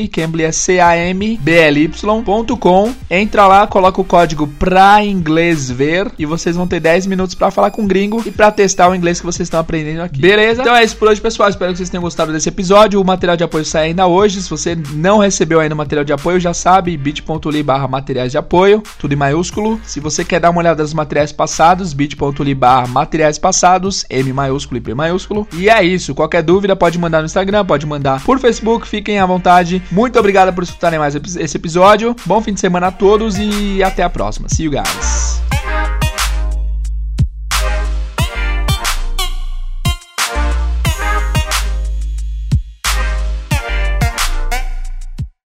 Cambly 0.08 0.44
é 0.44 0.52
c 0.52 0.78
a 0.78 0.96
m 0.96 1.38
b 1.40 1.52
l 1.52 1.80
y.com. 1.84 2.94
Entra 3.10 3.46
lá, 3.46 3.66
coloca 3.66 4.00
o 4.00 4.04
código 4.04 4.46
pra 4.46 5.04
inglês 5.04 5.70
ver 5.70 6.10
e 6.18 6.26
vocês 6.26 6.54
vão 6.56 6.66
ter 6.66 6.80
10 6.80 7.06
minutos 7.06 7.34
para 7.34 7.50
falar 7.50 7.70
com 7.70 7.82
o 7.84 7.86
gringo 7.86 8.22
e 8.24 8.30
para 8.30 8.50
testar 8.50 8.88
o 8.88 8.94
inglês 8.94 9.18
que 9.20 9.26
vocês 9.26 9.46
estão 9.46 9.60
aprendendo 9.60 10.02
aqui. 10.02 10.20
Beleza? 10.20 10.62
Então 10.62 10.76
é 10.76 10.84
isso 10.84 10.96
por 10.96 11.08
hoje, 11.08 11.20
pessoal. 11.20 11.48
Espero 11.48 11.72
que 11.72 11.78
vocês 11.78 11.90
tenham 11.90 12.02
gostado 12.02 12.32
desse 12.32 12.48
episódio. 12.48 13.00
O 13.00 13.04
material 13.04 13.36
de 13.36 13.44
apoio 13.44 13.64
sai 13.64 13.86
ainda 13.88 14.06
hoje. 14.06 14.42
Se 14.42 14.50
você 14.50 14.75
não 14.92 15.18
recebeu 15.18 15.60
ainda 15.60 15.74
o 15.74 15.78
material 15.78 16.04
de 16.04 16.12
apoio, 16.12 16.40
já 16.40 16.54
sabe, 16.54 16.96
bit.ly 16.96 17.62
barra 17.62 17.88
materiais 17.88 18.32
de 18.32 18.38
apoio, 18.38 18.82
tudo 18.98 19.12
em 19.12 19.16
maiúsculo. 19.16 19.80
Se 19.84 20.00
você 20.00 20.24
quer 20.24 20.40
dar 20.40 20.50
uma 20.50 20.60
olhada 20.60 20.82
nos 20.82 20.94
materiais 20.94 21.32
passados, 21.32 21.92
bit.ly 21.92 22.54
barra 22.54 22.86
materiais 22.86 23.38
passados, 23.38 24.04
M 24.08 24.32
maiúsculo 24.32 24.78
e 24.78 24.80
P 24.80 24.94
maiúsculo. 24.94 25.46
E 25.52 25.68
é 25.68 25.82
isso, 25.82 26.14
qualquer 26.14 26.42
dúvida 26.42 26.76
pode 26.76 26.98
mandar 26.98 27.20
no 27.20 27.26
Instagram, 27.26 27.64
pode 27.64 27.86
mandar 27.86 28.22
por 28.24 28.38
Facebook, 28.38 28.86
fiquem 28.86 29.18
à 29.18 29.26
vontade. 29.26 29.82
Muito 29.90 30.18
obrigado 30.18 30.52
por 30.52 30.62
escutarem 30.62 30.98
mais 30.98 31.14
esse 31.14 31.56
episódio. 31.56 32.14
Bom 32.24 32.40
fim 32.40 32.54
de 32.54 32.60
semana 32.60 32.88
a 32.88 32.92
todos 32.92 33.36
e 33.38 33.82
até 33.82 34.02
a 34.02 34.10
próxima. 34.10 34.48
See 34.48 34.64
you 34.64 34.70
guys. 34.70 35.36